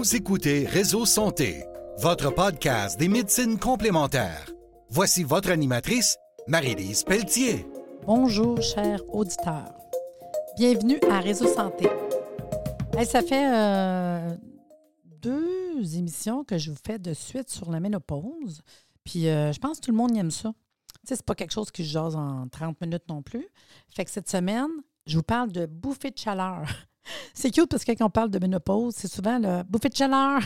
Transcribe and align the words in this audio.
Vous 0.00 0.16
écoutez 0.16 0.64
Réseau 0.64 1.04
Santé, 1.04 1.62
votre 1.98 2.34
podcast 2.34 2.98
des 2.98 3.08
médecines 3.08 3.58
complémentaires. 3.58 4.50
Voici 4.88 5.24
votre 5.24 5.50
animatrice, 5.50 6.16
Marie-Lise 6.48 7.04
Pelletier. 7.04 7.66
Bonjour, 8.06 8.62
chers 8.62 9.02
auditeurs. 9.14 9.74
Bienvenue 10.56 10.98
à 11.10 11.20
Réseau 11.20 11.46
Santé. 11.48 11.86
Ça 13.04 13.20
fait 13.20 13.46
euh, 13.54 14.34
deux 15.04 15.98
émissions 15.98 16.44
que 16.44 16.56
je 16.56 16.70
vous 16.70 16.78
fais 16.82 16.98
de 16.98 17.12
suite 17.12 17.50
sur 17.50 17.70
la 17.70 17.78
ménopause. 17.78 18.62
Puis 19.04 19.28
euh, 19.28 19.52
je 19.52 19.58
pense 19.58 19.80
que 19.80 19.84
tout 19.84 19.90
le 19.90 19.98
monde 19.98 20.16
aime 20.16 20.30
ça. 20.30 20.54
Tu 21.06 21.14
c'est 21.14 21.22
pas 21.22 21.34
quelque 21.34 21.52
chose 21.52 21.70
qui 21.70 21.84
se 21.84 21.90
jase 21.90 22.16
en 22.16 22.48
30 22.48 22.80
minutes 22.80 23.06
non 23.10 23.20
plus. 23.20 23.46
Fait 23.94 24.06
que 24.06 24.10
cette 24.10 24.30
semaine, 24.30 24.70
je 25.04 25.18
vous 25.18 25.22
parle 25.22 25.52
de 25.52 25.66
bouffée 25.66 26.10
de 26.10 26.16
chaleur. 26.16 26.64
C'est 27.34 27.50
cute 27.50 27.68
parce 27.68 27.84
que 27.84 27.92
quand 27.92 28.06
on 28.06 28.10
parle 28.10 28.30
de 28.30 28.38
ménopause, 28.38 28.94
c'est 28.96 29.12
souvent 29.12 29.38
le 29.38 29.62
bouffée 29.62 29.88
de 29.88 29.96
chaleur 29.96 30.40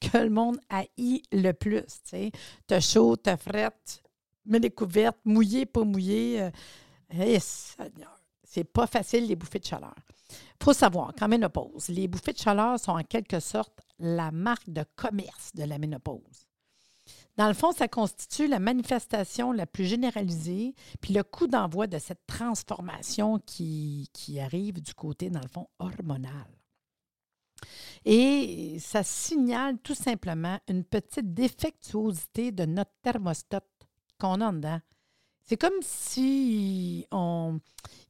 que 0.00 0.18
le 0.18 0.30
monde 0.30 0.58
haït 0.68 1.22
le 1.32 1.52
plus. 1.52 1.82
Tu 1.82 2.00
sais, 2.04 2.32
t'as 2.66 2.80
chaud, 2.80 3.16
t'as 3.16 3.36
frette, 3.36 4.02
mets 4.44 4.58
les 4.58 4.70
couvertes, 4.70 5.18
mouillé, 5.24 5.66
pas 5.66 5.84
mouillé. 5.84 6.50
Seigneur, 7.10 8.20
c'est 8.42 8.64
pas 8.64 8.86
facile 8.86 9.26
les 9.26 9.36
bouffées 9.36 9.58
de 9.58 9.66
chaleur. 9.66 9.94
Faut 10.62 10.72
savoir 10.72 11.12
qu'en 11.14 11.28
ménopause, 11.28 11.88
les 11.88 12.08
bouffées 12.08 12.32
de 12.32 12.38
chaleur 12.38 12.78
sont 12.78 12.92
en 12.92 13.02
quelque 13.02 13.40
sorte 13.40 13.80
la 13.98 14.30
marque 14.30 14.70
de 14.70 14.84
commerce 14.96 15.52
de 15.54 15.64
la 15.64 15.78
ménopause. 15.78 16.46
Dans 17.36 17.48
le 17.48 17.54
fond, 17.54 17.72
ça 17.72 17.88
constitue 17.88 18.46
la 18.46 18.58
manifestation 18.58 19.52
la 19.52 19.66
plus 19.66 19.84
généralisée, 19.84 20.74
puis 21.00 21.14
le 21.14 21.22
coup 21.22 21.46
d'envoi 21.46 21.86
de 21.86 21.98
cette 21.98 22.26
transformation 22.26 23.38
qui, 23.38 24.08
qui 24.12 24.38
arrive 24.38 24.82
du 24.82 24.92
côté, 24.92 25.30
dans 25.30 25.40
le 25.40 25.48
fond, 25.48 25.68
hormonal. 25.78 26.46
Et 28.04 28.76
ça 28.80 29.02
signale 29.02 29.78
tout 29.78 29.94
simplement 29.94 30.58
une 30.68 30.84
petite 30.84 31.32
défectuosité 31.32 32.52
de 32.52 32.64
notre 32.64 32.92
thermostat 33.02 33.62
qu'on 34.18 34.40
a 34.40 34.48
en 34.48 34.52
dedans. 34.52 34.80
C'est 35.44 35.56
comme 35.56 35.80
si 35.82 37.06
on, 37.10 37.60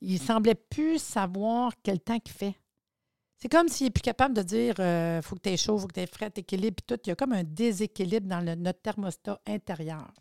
il 0.00 0.18
semblait 0.18 0.54
plus 0.54 1.00
savoir 1.00 1.72
quel 1.82 2.00
temps 2.00 2.18
qu'il 2.18 2.34
fait. 2.34 2.54
C'est 3.42 3.48
comme 3.48 3.66
s'il 3.66 3.86
n'est 3.86 3.90
plus 3.90 4.02
capable 4.02 4.36
de 4.36 4.42
dire 4.42 4.76
il 4.78 5.20
faut 5.20 5.34
que 5.34 5.40
tu 5.40 5.48
aies 5.48 5.56
chaud, 5.56 5.76
faut 5.76 5.88
que 5.88 5.94
tu 5.94 6.00
aies 6.00 6.06
frais, 6.06 6.30
équilibre, 6.36 6.80
tout. 6.86 6.96
Il 7.04 7.08
y 7.08 7.10
a 7.10 7.16
comme 7.16 7.32
un 7.32 7.42
déséquilibre 7.42 8.28
dans 8.28 8.40
notre 8.56 8.80
thermostat 8.80 9.40
intérieur. 9.48 10.12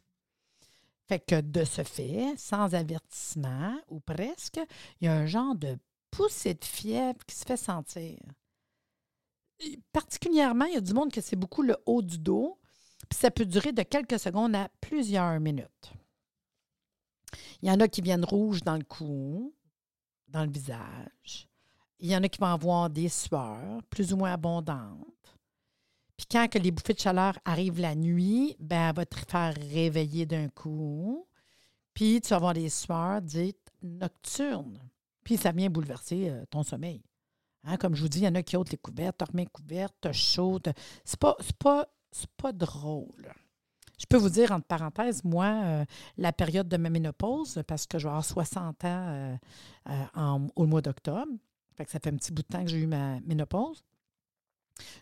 Fait 1.08 1.20
que 1.20 1.40
de 1.40 1.64
ce 1.64 1.84
fait, 1.84 2.34
sans 2.38 2.74
avertissement, 2.74 3.80
ou 3.90 4.00
presque, 4.00 4.60
il 5.00 5.06
y 5.06 5.08
a 5.08 5.14
un 5.14 5.28
genre 5.28 5.54
de 5.54 5.78
poussée 6.10 6.56
de 6.56 6.66
fièvre 6.66 7.20
qui 7.28 7.36
se 7.36 7.46
fait 7.46 7.58
sentir. 7.58 8.18
Particulièrement, 9.94 10.66
il 10.66 10.74
y 10.74 10.78
a 10.78 10.82
du 10.82 10.96
monde 10.96 11.12
que 11.12 11.22
c'est 11.22 11.36
beaucoup 11.36 11.62
le 11.62 11.78
haut 11.86 12.02
du 12.02 12.18
dos, 12.18 12.58
puis 13.08 13.20
ça 13.20 13.30
peut 13.30 13.46
durer 13.46 13.72
de 13.72 13.84
quelques 13.84 14.18
secondes 14.18 14.56
à 14.56 14.68
plusieurs 14.82 15.40
minutes. 15.40 15.94
Il 17.62 17.70
y 17.70 17.72
en 17.72 17.80
a 17.82 17.88
qui 17.88 18.02
viennent 18.02 18.26
rouges 18.26 18.64
dans 18.64 18.78
le 18.78 18.84
cou, 18.84 19.54
dans 20.28 20.44
le 20.44 20.50
visage. 20.50 21.51
Il 22.02 22.10
y 22.10 22.16
en 22.16 22.24
a 22.24 22.30
qui 22.30 22.40
vont 22.40 22.48
avoir 22.48 22.90
des 22.90 23.10
sueurs 23.10 23.82
plus 23.90 24.12
ou 24.12 24.18
moins 24.18 24.34
abondantes. 24.34 25.38
Puis 26.18 26.26
quand 26.30 26.48
que 26.50 26.58
les 26.58 26.72
bouffées 26.72 26.94
de 26.94 27.00
chaleur 27.00 27.38
arrivent 27.46 27.80
la 27.80 27.96
nuit, 27.96 28.56
ben, 28.60 28.90
elle 28.90 28.96
va 28.96 29.06
te 29.06 29.16
faire 29.16 29.56
réveiller 29.56 30.26
d'un 30.26 30.50
coup. 30.50 31.26
Puis 31.94 32.22
tu 32.22 32.30
vas 32.30 32.38
avoir 32.38 32.54
des 32.54 32.70
sueurs 32.70 33.22
dites 33.22 33.72
nocturnes. 33.82 34.80
Puis 35.24 35.38
ça 35.38 35.52
vient 35.52 35.70
bouleverser 35.70 36.30
euh, 36.30 36.44
ton 36.50 36.64
sommeil. 36.64 37.02
Hein, 37.64 37.78
comme 37.78 37.96
je 37.96 38.02
vous 38.02 38.10
dis, 38.10 38.20
il 38.20 38.26
y 38.26 38.28
en 38.28 38.36
a 38.36 38.42
qui 38.42 38.58
ôtent 38.58 38.72
les 38.72 38.78
couvertes, 38.78 39.18
tu 39.20 39.26
remets 39.26 39.44
les 39.44 39.50
couvertes, 39.50 39.96
tu 40.02 40.14
chaud. 40.14 40.60
C'est 41.06 41.20
pas, 41.20 41.38
pas, 42.38 42.52
drôle. 42.52 43.32
Je 44.00 44.06
peux 44.10 44.18
vous 44.18 44.30
dire, 44.30 44.52
entre 44.52 44.66
parenthèses, 44.66 45.24
moi, 45.24 45.46
euh, 45.46 45.86
la 46.18 46.34
période 46.34 46.68
de 46.68 46.78
ma 46.78 46.90
ménopause, 46.90 47.62
parce 47.68 47.86
que 47.86 48.00
je 48.00 48.06
vais 48.06 48.10
avoir 48.10 48.26
60 48.26 48.84
ans 48.86 49.38
euh, 49.88 50.40
au 50.56 50.66
mois 50.66 50.82
d'octobre, 50.82 51.32
que 51.86 51.92
ça 51.92 52.00
fait 52.00 52.10
un 52.10 52.16
petit 52.16 52.32
bout 52.32 52.42
de 52.42 52.48
temps 52.48 52.64
que 52.64 52.70
j'ai 52.70 52.80
eu 52.80 52.88
ma 52.88 53.20
ménopause. 53.22 53.84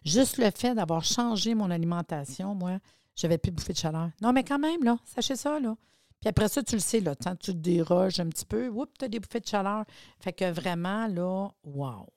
Juste 0.03 0.38
le 0.38 0.50
fait 0.51 0.75
d'avoir 0.75 1.03
changé 1.03 1.56
mon 1.56 1.72
alimentation, 1.72 2.56
moi, 2.56 2.79
j'avais 3.16 3.38
plus 3.38 3.51
bouffé 3.51 3.73
de 3.73 3.78
chaleur. 3.78 4.12
Non, 4.22 4.34
mais 4.34 4.44
quand 4.44 4.59
même, 4.59 4.84
là, 4.84 4.97
sachez 5.06 5.35
ça, 5.35 5.59
là. 5.59 5.75
Puis 6.19 6.28
après 6.28 6.50
ça, 6.50 6.62
tu 6.63 6.75
le 6.75 6.81
sais, 6.81 7.00
là, 7.00 7.16
tu 7.16 7.35
te 7.35 7.51
déroges 7.51 8.19
un 8.19 8.28
petit 8.28 8.45
peu, 8.45 8.68
oups, 8.68 8.91
tu 8.97 9.06
as 9.06 9.07
des 9.07 9.19
bouffées 9.19 9.39
de 9.39 9.47
chaleur. 9.47 9.85
Fait 10.19 10.34
que 10.34 10.51
vraiment, 10.51 11.07
là, 11.07 11.50
wow. 11.63 12.07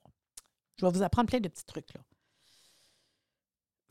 Je 0.76 0.86
vais 0.86 0.92
vous 0.92 1.02
apprendre 1.02 1.28
plein 1.28 1.38
de 1.40 1.48
petits 1.48 1.64
trucs, 1.64 1.94
là. 1.94 2.00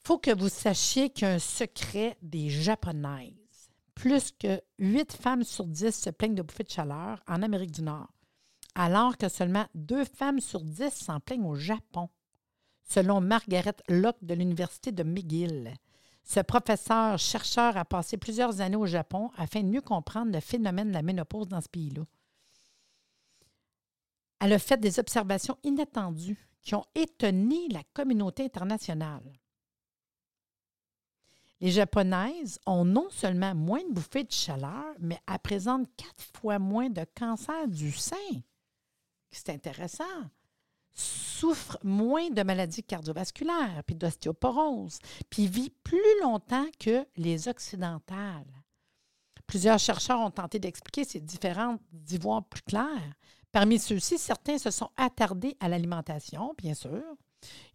faut 0.03 0.17
que 0.17 0.35
vous 0.35 0.49
sachiez 0.49 1.09
qu'il 1.09 1.27
y 1.27 1.31
a 1.31 1.35
un 1.35 1.39
secret 1.39 2.17
des 2.21 2.49
Japonaises. 2.49 3.35
Plus 3.95 4.31
que 4.31 4.61
8 4.79 5.13
femmes 5.13 5.43
sur 5.43 5.67
10 5.67 5.91
se 5.91 6.09
plaignent 6.09 6.35
de 6.35 6.41
bouffées 6.41 6.63
de 6.63 6.69
chaleur 6.69 7.21
en 7.27 7.41
Amérique 7.41 7.71
du 7.71 7.83
Nord, 7.83 8.11
alors 8.75 9.17
que 9.17 9.29
seulement 9.29 9.65
2 9.75 10.05
femmes 10.05 10.39
sur 10.39 10.61
10 10.61 10.91
s'en 10.91 11.19
plaignent 11.19 11.45
au 11.45 11.55
Japon, 11.55 12.09
selon 12.83 13.21
Margaret 13.21 13.75
Locke 13.87 14.23
de 14.23 14.33
l'Université 14.33 14.91
de 14.91 15.03
McGill. 15.03 15.73
Ce 16.23 16.39
professeur 16.39 17.17
chercheur 17.17 17.77
a 17.77 17.85
passé 17.85 18.17
plusieurs 18.17 18.61
années 18.61 18.75
au 18.75 18.85
Japon 18.85 19.31
afin 19.37 19.61
de 19.61 19.69
mieux 19.69 19.81
comprendre 19.81 20.31
le 20.31 20.39
phénomène 20.39 20.89
de 20.89 20.93
la 20.93 21.01
ménopause 21.01 21.47
dans 21.47 21.61
ce 21.61 21.69
pays-là. 21.69 22.03
Elle 24.39 24.53
a 24.53 24.59
fait 24.59 24.77
des 24.77 24.99
observations 24.99 25.57
inattendues 25.63 26.47
qui 26.61 26.75
ont 26.75 26.85
étonné 26.95 27.67
la 27.69 27.83
communauté 27.93 28.45
internationale. 28.45 29.33
Les 31.59 31.69
Japonaises 31.69 32.59
ont 32.65 32.85
non 32.85 33.07
seulement 33.11 33.53
moins 33.53 33.83
de 33.83 33.93
bouffées 33.93 34.23
de 34.23 34.31
chaleur, 34.31 34.95
mais 34.99 35.19
elles 35.31 35.39
présentent 35.39 35.87
quatre 35.95 36.23
fois 36.35 36.57
moins 36.57 36.89
de 36.89 37.05
cancer 37.15 37.67
du 37.67 37.91
sein. 37.91 38.15
C'est 39.31 39.49
intéressant. 39.49 40.03
Souffrent 40.93 41.77
moins 41.83 42.29
de 42.29 42.43
maladies 42.43 42.83
cardiovasculaires, 42.83 43.81
puis 43.85 43.95
d'ostéoporose, 43.95 44.99
puis 45.29 45.47
vivent 45.47 45.71
plus 45.83 46.21
longtemps 46.21 46.67
que 46.79 47.05
les 47.15 47.47
occidentales. 47.47 48.61
Plusieurs 49.47 49.79
chercheurs 49.79 50.19
ont 50.19 50.31
tenté 50.31 50.59
d'expliquer 50.59 51.03
ces 51.03 51.19
différences, 51.19 51.79
d'y 51.91 52.19
plus 52.19 52.61
clair. 52.61 53.01
Parmi 53.51 53.79
ceux-ci, 53.79 54.17
certains 54.17 54.57
se 54.57 54.71
sont 54.71 54.89
attardés 54.95 55.57
à 55.59 55.67
l'alimentation, 55.67 56.53
bien 56.57 56.73
sûr. 56.73 57.03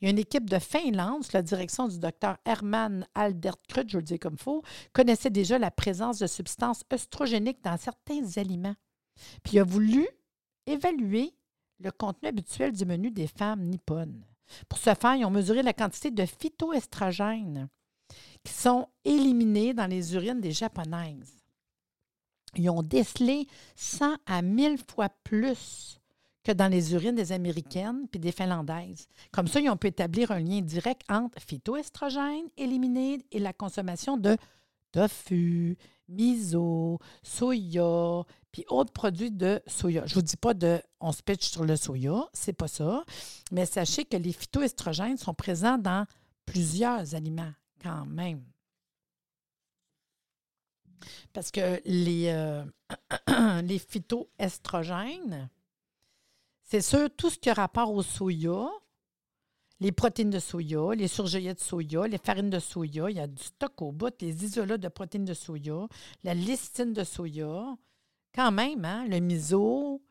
Il 0.00 0.04
y 0.04 0.06
a 0.06 0.10
une 0.10 0.18
équipe 0.18 0.48
de 0.48 0.58
Finlande, 0.58 1.24
sous 1.24 1.32
la 1.34 1.42
direction 1.42 1.88
du 1.88 1.98
docteur 1.98 2.38
Herman 2.44 3.06
Aldertrud, 3.14 3.90
je 3.90 3.98
le 3.98 4.02
dis 4.02 4.18
comme 4.18 4.36
connaissait 4.92 5.30
déjà 5.30 5.58
la 5.58 5.70
présence 5.70 6.18
de 6.18 6.26
substances 6.26 6.84
œstrogéniques 6.92 7.62
dans 7.62 7.76
certains 7.76 8.24
aliments. 8.36 8.76
Puis 9.42 9.58
a 9.58 9.64
voulu 9.64 10.06
évaluer 10.66 11.34
le 11.80 11.90
contenu 11.90 12.28
habituel 12.28 12.72
du 12.72 12.84
menu 12.84 13.10
des 13.10 13.26
femmes 13.26 13.62
nippones. 13.62 14.24
Pour 14.68 14.78
ce 14.78 14.94
faire, 14.94 15.16
ils 15.16 15.24
ont 15.24 15.30
mesuré 15.30 15.62
la 15.62 15.72
quantité 15.72 16.10
de 16.10 16.24
phytoestrogènes 16.24 17.68
qui 18.44 18.52
sont 18.52 18.88
éliminés 19.04 19.74
dans 19.74 19.86
les 19.86 20.14
urines 20.14 20.40
des 20.40 20.52
japonaises. 20.52 21.34
Ils 22.54 22.70
ont 22.70 22.82
décelé 22.82 23.46
100 23.74 24.16
à 24.26 24.42
1000 24.42 24.78
fois 24.88 25.08
plus 25.24 26.00
que 26.44 26.52
dans 26.52 26.68
les 26.68 26.94
urines 26.94 27.16
des 27.16 27.32
Américaines 27.32 28.06
puis 28.08 28.20
des 28.20 28.30
Finlandaises. 28.30 29.08
Comme 29.32 29.48
ça, 29.48 29.60
ils 29.60 29.68
ont 29.68 29.76
pu 29.76 29.88
établir 29.88 30.30
un 30.30 30.38
lien 30.38 30.60
direct 30.60 31.02
entre 31.10 31.40
phytoestrogènes 31.40 32.48
éliminés 32.56 33.26
et 33.32 33.40
la 33.40 33.52
consommation 33.52 34.16
de 34.16 34.36
tofu, 34.92 35.76
miso, 36.08 36.98
soya, 37.22 38.22
puis 38.56 38.64
autres 38.70 38.92
produits 38.92 39.30
de 39.30 39.60
soya. 39.66 40.06
Je 40.06 40.12
ne 40.12 40.14
vous 40.14 40.22
dis 40.22 40.38
pas 40.38 40.54
de 40.54 40.80
on 40.98 41.12
se 41.12 41.22
pitch 41.22 41.46
sur 41.50 41.62
le 41.62 41.76
soya, 41.76 42.26
c'est 42.32 42.54
pas 42.54 42.68
ça, 42.68 43.04
mais 43.52 43.66
sachez 43.66 44.06
que 44.06 44.16
les 44.16 44.32
phytoestrogènes 44.32 45.18
sont 45.18 45.34
présents 45.34 45.76
dans 45.76 46.06
plusieurs 46.46 47.14
aliments 47.14 47.52
quand 47.82 48.06
même. 48.06 48.42
Parce 51.34 51.50
que 51.50 51.82
les, 51.84 52.28
euh, 52.28 52.64
les 53.62 53.78
phytoestrogènes, 53.78 55.50
c'est 56.62 56.80
sûr, 56.80 57.10
tout 57.14 57.28
ce 57.28 57.38
qui 57.38 57.50
a 57.50 57.54
rapport 57.54 57.92
au 57.92 58.02
soya, 58.02 58.70
les 59.80 59.92
protéines 59.92 60.30
de 60.30 60.38
soya, 60.38 60.94
les 60.94 61.08
surgelés 61.08 61.52
de 61.52 61.60
soya, 61.60 62.06
les 62.06 62.16
farines 62.16 62.48
de 62.48 62.58
soya, 62.58 63.10
il 63.10 63.16
y 63.18 63.20
a 63.20 63.26
du 63.26 63.42
stock 63.42 63.82
au 63.82 63.92
bout, 63.92 64.14
les 64.22 64.44
isolats 64.46 64.78
de 64.78 64.88
protéines 64.88 65.26
de 65.26 65.34
soya, 65.34 65.88
la 66.24 66.32
lysine 66.32 66.94
de 66.94 67.04
soya, 67.04 67.76
quand 68.36 68.52
même, 68.52 68.84
hein, 68.84 69.06
le 69.08 69.18
miso, 69.18 70.02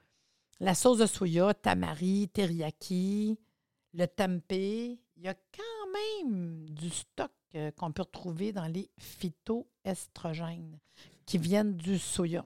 la 0.60 0.74
sauce 0.74 0.98
de 0.98 1.06
soya, 1.06 1.54
tamari, 1.54 2.28
teriyaki, 2.34 3.38
le 3.94 4.08
tempeh, 4.08 5.00
il 5.16 5.24
y 5.24 5.28
a 5.28 5.36
quand 5.36 5.92
même 5.94 6.68
du 6.70 6.90
stock 6.90 7.32
euh, 7.54 7.72
qu'on 7.72 7.92
peut 7.92 8.02
retrouver 8.02 8.52
dans 8.52 8.66
les 8.66 8.90
phytoestrogènes 8.98 10.80
qui 11.26 11.38
viennent 11.38 11.78
du 11.78 12.00
soya. 12.00 12.46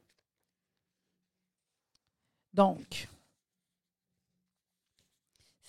Donc, 2.54 3.08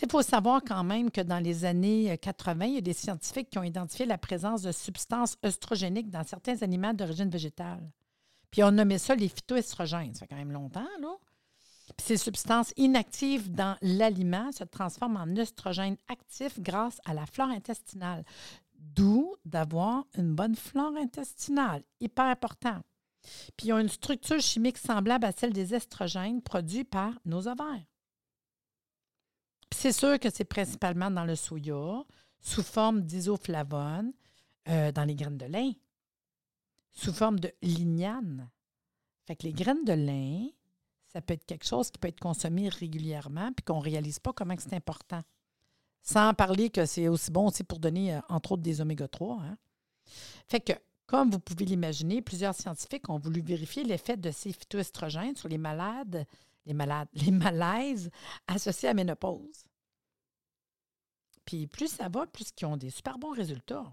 Il 0.03 0.11
faut 0.11 0.23
savoir 0.23 0.63
quand 0.67 0.83
même 0.83 1.11
que 1.11 1.21
dans 1.21 1.39
les 1.39 1.67
années 1.67 2.17
80, 2.17 2.65
il 2.65 2.75
y 2.75 2.79
a 2.79 2.81
des 2.81 2.95
scientifiques 2.95 3.51
qui 3.51 3.59
ont 3.59 3.63
identifié 3.63 4.07
la 4.07 4.17
présence 4.17 4.63
de 4.63 4.73
substances 4.73 5.37
œstrogéniques 5.45 6.09
dans 6.09 6.25
certains 6.25 6.63
aliments 6.63 6.95
d'origine 6.95 7.29
végétale. 7.29 7.87
Puis 8.51 8.63
on 8.63 8.73
nommé 8.73 8.99
ça 8.99 9.15
les 9.15 9.29
phytoestrogènes. 9.29 10.15
Ça 10.15 10.21
fait 10.21 10.29
quand 10.29 10.37
même 10.37 10.53
longtemps, 10.53 10.89
là. 11.01 11.17
Puis 11.97 12.07
ces 12.07 12.17
substances 12.17 12.73
inactives 12.77 13.51
dans 13.51 13.77
l'aliment 13.83 14.53
se 14.53 14.65
transforment 14.65 15.17
en 15.17 15.37
œstrogènes 15.37 15.97
actifs 16.09 16.61
grâce 16.61 17.01
à 17.05 17.15
la 17.15 17.27
flore 17.27 17.49
intestinale. 17.49 18.25
D'où 18.75 19.35
d'avoir 19.45 20.07
une 20.17 20.35
bonne 20.35 20.57
flore 20.57 20.97
intestinale. 20.97 21.83
Hyper 22.01 22.27
important. 22.27 22.81
Puis 23.57 23.69
ils 23.69 23.73
ont 23.73 23.79
une 23.79 23.89
structure 23.89 24.41
chimique 24.41 24.79
semblable 24.79 25.27
à 25.27 25.33
celle 25.33 25.53
des 25.53 25.75
estrogènes 25.75 26.43
produits 26.43 26.85
par 26.85 27.13
nos 27.25 27.49
ovaires. 27.49 27.85
c'est 29.73 29.93
sûr 29.93 30.19
que 30.19 30.31
c'est 30.31 30.45
principalement 30.45 31.11
dans 31.11 31.25
le 31.25 31.37
soya, 31.37 32.05
sous 32.41 32.63
forme 32.63 33.03
d'isoflavone, 33.03 34.13
euh, 34.69 34.93
dans 34.93 35.05
les 35.05 35.15
graines 35.15 35.39
de 35.39 35.47
lin, 35.47 35.73
sous 37.01 37.13
forme 37.13 37.41
de 37.41 37.51
lignane. 37.63 38.51
Fait 39.27 39.37
que 39.37 39.45
les 39.45 39.53
graines 39.53 39.85
de 39.85 39.93
lin, 39.93 40.49
ça 41.13 41.23
peut 41.23 41.35
être 41.35 41.47
quelque 41.47 41.67
chose 41.67 41.91
qui 41.91 41.99
peut 41.99 42.09
être 42.09 42.21
consommé 42.21 42.69
régulièrement 42.69 43.53
puis 43.53 43.65
qu'on 43.65 43.79
ne 43.79 43.85
réalise 43.85 44.19
pas 44.19 44.33
comment 44.33 44.55
c'est 44.59 44.75
important. 44.75 45.23
Sans 46.03 46.35
parler 46.35 46.71
que 46.71 46.87
c'est 46.87 47.09
aussi 47.09 47.31
bon 47.31 47.49
aussi 47.49 47.65
pour 47.65 47.79
donner, 47.79 48.15
euh, 48.15 48.21
entre 48.29 48.53
autres, 48.53 48.63
des 48.63 48.81
oméga 48.81 49.09
3. 49.09 49.41
Hein. 49.43 49.57
Fait 50.47 50.61
que, 50.61 50.73
comme 51.07 51.31
vous 51.31 51.41
pouvez 51.41 51.65
l'imaginer, 51.65 52.23
plusieurs 52.23 52.55
scientifiques 52.55 53.09
ont 53.09 53.19
voulu 53.19 53.41
vérifier 53.41 53.85
l'effet 53.85 54.17
de 54.17 54.31
ces 54.31 54.53
phytoestrogènes 54.53 55.37
sur 55.37 55.49
les 55.49 55.59
malades, 55.59 56.27
les 56.67 56.75
malades, 56.75 57.09
les 57.15 57.31
malaises 57.31 58.11
associés 58.47 58.89
à 58.89 58.93
la 58.93 58.97
ménopause. 58.97 59.65
Puis 61.45 61.67
plus 61.67 61.89
ça 61.89 62.09
va, 62.09 62.27
plus 62.27 62.51
ils 62.61 62.67
ont 62.67 62.77
des 62.77 62.91
super 62.91 63.19
bons 63.19 63.33
résultats. 63.33 63.91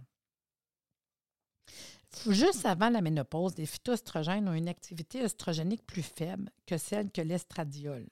Juste 2.28 2.66
avant 2.66 2.90
la 2.90 3.02
ménopause, 3.02 3.58
les 3.58 3.66
phytoestrogènes 3.66 4.48
ont 4.50 4.54
une 4.54 4.70
activité 4.70 5.24
œstrogénique 5.24 5.86
plus 5.86 6.04
faible 6.04 6.50
que 6.66 6.78
celle 6.78 7.12
que 7.12 7.22
l'estradiol, 7.22 8.08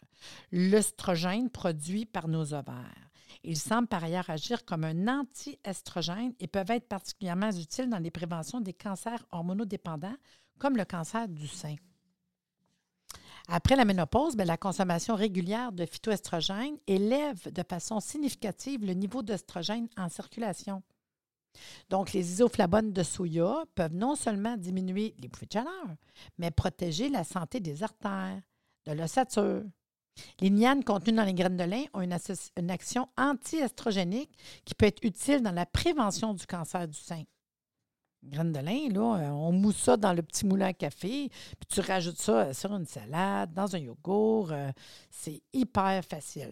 l'œstrogène 0.52 1.50
produit 1.50 2.06
par 2.06 2.28
nos 2.28 2.54
ovaires. 2.54 3.10
Ils 3.44 3.58
semblent 3.58 3.88
par 3.88 4.04
ailleurs 4.04 4.30
agir 4.30 4.66
comme 4.66 4.84
un 4.84 5.08
anti-estrogène 5.08 6.34
et 6.40 6.48
peuvent 6.48 6.72
être 6.72 6.88
particulièrement 6.88 7.52
utiles 7.52 7.90
dans 7.90 8.00
les 8.00 8.12
préventions 8.12 8.62
des 8.62 8.74
cancers 8.74 9.26
hormonodépendants, 9.32 10.18
comme 10.60 10.78
le 10.78 10.86
cancer 10.86 11.28
du 11.28 11.48
sein. 11.48 11.76
Après 13.48 13.76
la 13.76 13.86
ménopause, 13.86 14.36
ben, 14.36 14.48
la 14.48 14.58
consommation 14.58 15.16
régulière 15.16 15.72
de 15.72 15.86
phytoestrogènes 15.86 16.78
élève 16.88 17.52
de 17.52 17.64
façon 17.68 18.00
significative 18.00 18.84
le 18.84 18.94
niveau 18.94 19.22
d'œstrogène 19.22 19.88
en 19.98 20.10
circulation. 20.10 20.82
Donc, 21.90 22.14
les 22.14 22.32
isoflavones 22.34 22.94
de 22.94 23.04
soya 23.04 23.64
peuvent 23.76 23.94
non 23.94 24.16
seulement 24.16 24.58
diminuer 24.58 25.16
les 25.20 25.28
bouffées 25.28 25.46
de 25.46 25.54
chaleur, 25.54 25.88
mais 26.38 26.52
protéger 26.52 27.10
la 27.10 27.24
santé 27.24 27.60
des 27.60 27.84
artères, 27.84 28.42
de 28.86 28.92
l'ossature. 28.94 29.64
Les 30.40 30.50
nianes 30.50 30.84
contenues 30.84 31.18
dans 31.18 31.24
les 31.24 31.34
graines 31.34 31.58
de 31.58 31.64
lin 31.64 31.84
ont 31.94 32.02
une, 32.02 32.72
action 32.72 33.10
anti-estrogénique 33.18 34.32
qui 34.64 34.76
peut 34.76 34.86
être 34.86 35.04
utile 35.04 35.42
dans 35.42 35.52
la 35.52 35.66
prévention 35.66 36.34
du 36.34 36.46
cancer 36.46 36.88
du 36.88 36.98
sein. 36.98 37.24
Graines 38.24 38.54
de 38.54 38.60
lin, 38.60 38.90
là, 38.90 39.20
euh, 39.20 39.30
on 39.30 39.52
mousse 39.52 39.78
ça 39.78 39.98
dans 39.98 40.14
le 40.14 40.24
petit 40.24 40.46
moulin 40.46 40.68
à 40.68 40.74
café, 40.74 41.30
puis 41.30 41.68
tu 41.70 41.80
rajoutes 41.82 42.20
ça 42.20 42.48
euh, 42.48 42.54
sur 42.54 42.74
une 42.74 42.88
salade, 42.88 43.54
dans 43.54 43.76
un 43.76 43.80
yogourt. 43.80 44.52
Euh, 44.52 44.72
c'est 45.12 45.44
hyper 45.54 46.04
facile. 46.04 46.52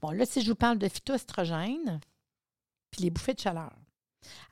Bon, 0.00 0.10
là, 0.10 0.26
si 0.26 0.42
je 0.42 0.50
vous 0.50 0.56
parle 0.56 0.78
de 0.78 0.88
phytoestrogènes, 0.88 2.00
puis 2.92 3.02
les 3.02 3.10
bouffées 3.10 3.34
de 3.34 3.40
chaleur. 3.40 3.72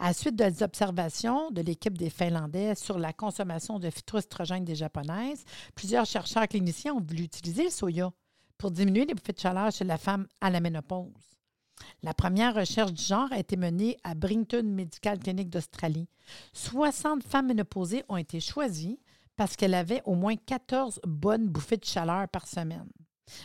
À 0.01 0.09
la 0.09 0.13
suite 0.13 0.35
des 0.35 0.65
observations 0.65 1.53
de 1.53 1.63
l'équipe 1.63 1.97
des 1.97 2.11
Finlandais 2.11 2.75
sur 2.75 2.99
la 2.99 3.13
consommation 3.13 3.79
de 3.79 3.89
phytoestrogènes 3.89 4.65
des 4.65 4.75
Japonaises, 4.75 5.45
plusieurs 5.77 6.07
chercheurs 6.07 6.49
cliniciens 6.49 6.95
ont 6.95 7.01
voulu 7.01 7.23
utiliser 7.23 7.65
le 7.65 7.71
soya 7.71 8.11
pour 8.59 8.73
diminuer 8.73 9.07
les 9.07 9.15
bouffées 9.15 9.33
de 9.33 9.39
chaleur 9.39 9.71
chez 9.71 9.85
la 9.85 9.97
femme 9.99 10.27
à 10.41 10.51
la 10.51 10.59
ménopause. 10.59 11.13
La 12.03 12.15
première 12.15 12.55
recherche 12.55 12.93
du 12.93 13.03
genre 13.03 13.33
a 13.33 13.39
été 13.39 13.57
menée 13.57 13.97
à 14.05 14.15
Brington 14.15 14.65
Medical 14.65 15.19
Clinic 15.19 15.49
d'Australie. 15.49 16.09
60 16.53 17.23
femmes 17.23 17.47
ménopausées 17.47 18.05
ont 18.09 18.17
été 18.17 18.41
choisies 18.41 19.01
parce 19.37 19.57
qu'elles 19.57 19.75
avaient 19.75 20.03
au 20.05 20.15
moins 20.15 20.37
14 20.37 21.01
bonnes 21.05 21.49
bouffées 21.49 21.79
de 21.79 21.85
chaleur 21.85 22.29
par 22.29 22.47
semaine. 22.47 22.89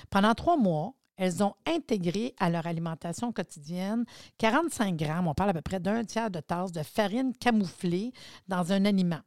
Pendant 0.09 0.33
trois 0.33 0.57
mois, 0.57 0.93
elles 1.17 1.43
ont 1.43 1.55
intégré 1.65 2.33
à 2.39 2.49
leur 2.49 2.67
alimentation 2.67 3.31
quotidienne 3.31 4.05
45 4.37 4.95
grammes, 4.95 5.27
on 5.27 5.33
parle 5.33 5.51
à 5.51 5.53
peu 5.53 5.61
près 5.61 5.79
d'un 5.79 6.03
tiers 6.03 6.31
de 6.31 6.39
tasse 6.39 6.71
de 6.71 6.83
farine 6.83 7.33
camouflée 7.33 8.11
dans 8.47 8.71
un 8.71 8.85
aliment. 8.85 9.21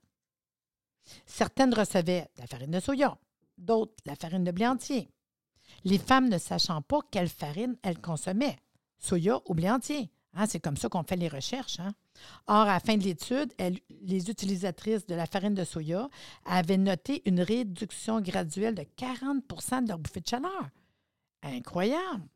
Certaines 1.27 1.75
recevaient 1.75 2.29
de 2.37 2.41
la 2.43 2.47
farine 2.47 2.71
de 2.71 2.81
soya, 2.81 3.17
d'autres 3.57 3.95
la 4.05 4.15
farine 4.15 4.45
de 4.45 4.51
blé 4.51 4.67
entier. 4.67 5.09
Les 5.85 5.99
femmes 5.99 6.29
ne 6.29 6.39
sachant 6.39 6.83
pas 6.83 7.01
quelle 7.11 7.29
farine 7.29 7.77
elles 7.83 8.01
consommaient, 8.01 8.59
soya 8.99 9.41
ou 9.47 9.55
blé 9.55 9.71
entier. 9.71 10.11
Hein, 10.35 10.47
c'est 10.47 10.61
comme 10.61 10.77
ça 10.77 10.89
qu'on 10.89 11.03
fait 11.03 11.17
les 11.17 11.29
recherches. 11.29 11.81
Hein. 11.81 11.93
Or, 12.47 12.63
à 12.63 12.75
la 12.75 12.81
fin 12.81 12.97
de 12.97 13.03
l'étude, 13.03 13.53
les 14.03 14.31
utilisatrices 14.31 15.07
de 15.07 15.15
la 15.15 15.27
farine 15.27 15.55
de 15.55 15.65
soya 15.65 16.09
avaient 16.45 16.77
noté 16.77 17.23
une 17.25 17.41
réduction 17.41 18.21
graduelle 18.21 18.75
de 18.75 18.83
40% 18.83 19.85
de 19.85 19.89
leur 19.89 19.99
bouffée 19.99 20.21
de 20.21 20.29
chaleur. 20.29 20.69
Incroyable. 21.43 22.29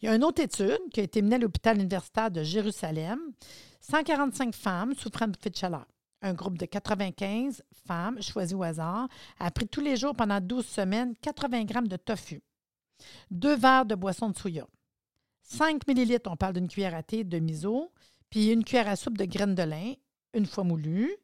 Il 0.00 0.06
y 0.06 0.08
a 0.08 0.14
une 0.14 0.24
autre 0.24 0.42
étude 0.42 0.80
qui 0.92 1.00
a 1.00 1.02
été 1.02 1.22
menée 1.22 1.36
à 1.36 1.38
l'hôpital 1.38 1.76
universitaire 1.76 2.30
de 2.30 2.42
Jérusalem. 2.42 3.18
145 3.80 4.54
femmes 4.54 4.94
souffrant 4.94 5.26
de 5.26 5.32
de 5.32 5.56
chaleur. 5.56 5.86
Un 6.22 6.34
groupe 6.34 6.56
de 6.56 6.66
95 6.66 7.64
femmes 7.86 8.22
choisies 8.22 8.54
au 8.54 8.62
hasard 8.62 9.08
a 9.40 9.50
pris 9.50 9.66
tous 9.66 9.80
les 9.80 9.96
jours 9.96 10.14
pendant 10.14 10.40
12 10.40 10.64
semaines 10.64 11.14
80 11.20 11.64
grammes 11.64 11.88
de 11.88 11.96
tofu, 11.96 12.42
deux 13.32 13.56
verres 13.56 13.86
de 13.86 13.96
boisson 13.96 14.28
de 14.28 14.38
soya, 14.38 14.66
5 15.42 15.86
millilitres, 15.86 16.30
on 16.30 16.36
parle 16.36 16.54
d'une 16.54 16.68
cuillère 16.68 16.94
à 16.94 17.02
thé 17.02 17.24
de 17.24 17.38
miso, 17.38 17.92
puis 18.30 18.50
une 18.50 18.64
cuillère 18.64 18.88
à 18.88 18.96
soupe 18.96 19.18
de 19.18 19.24
graines 19.24 19.54
de 19.54 19.62
lin, 19.62 19.94
une 20.32 20.46
fois 20.46 20.64
moulue, 20.64 21.14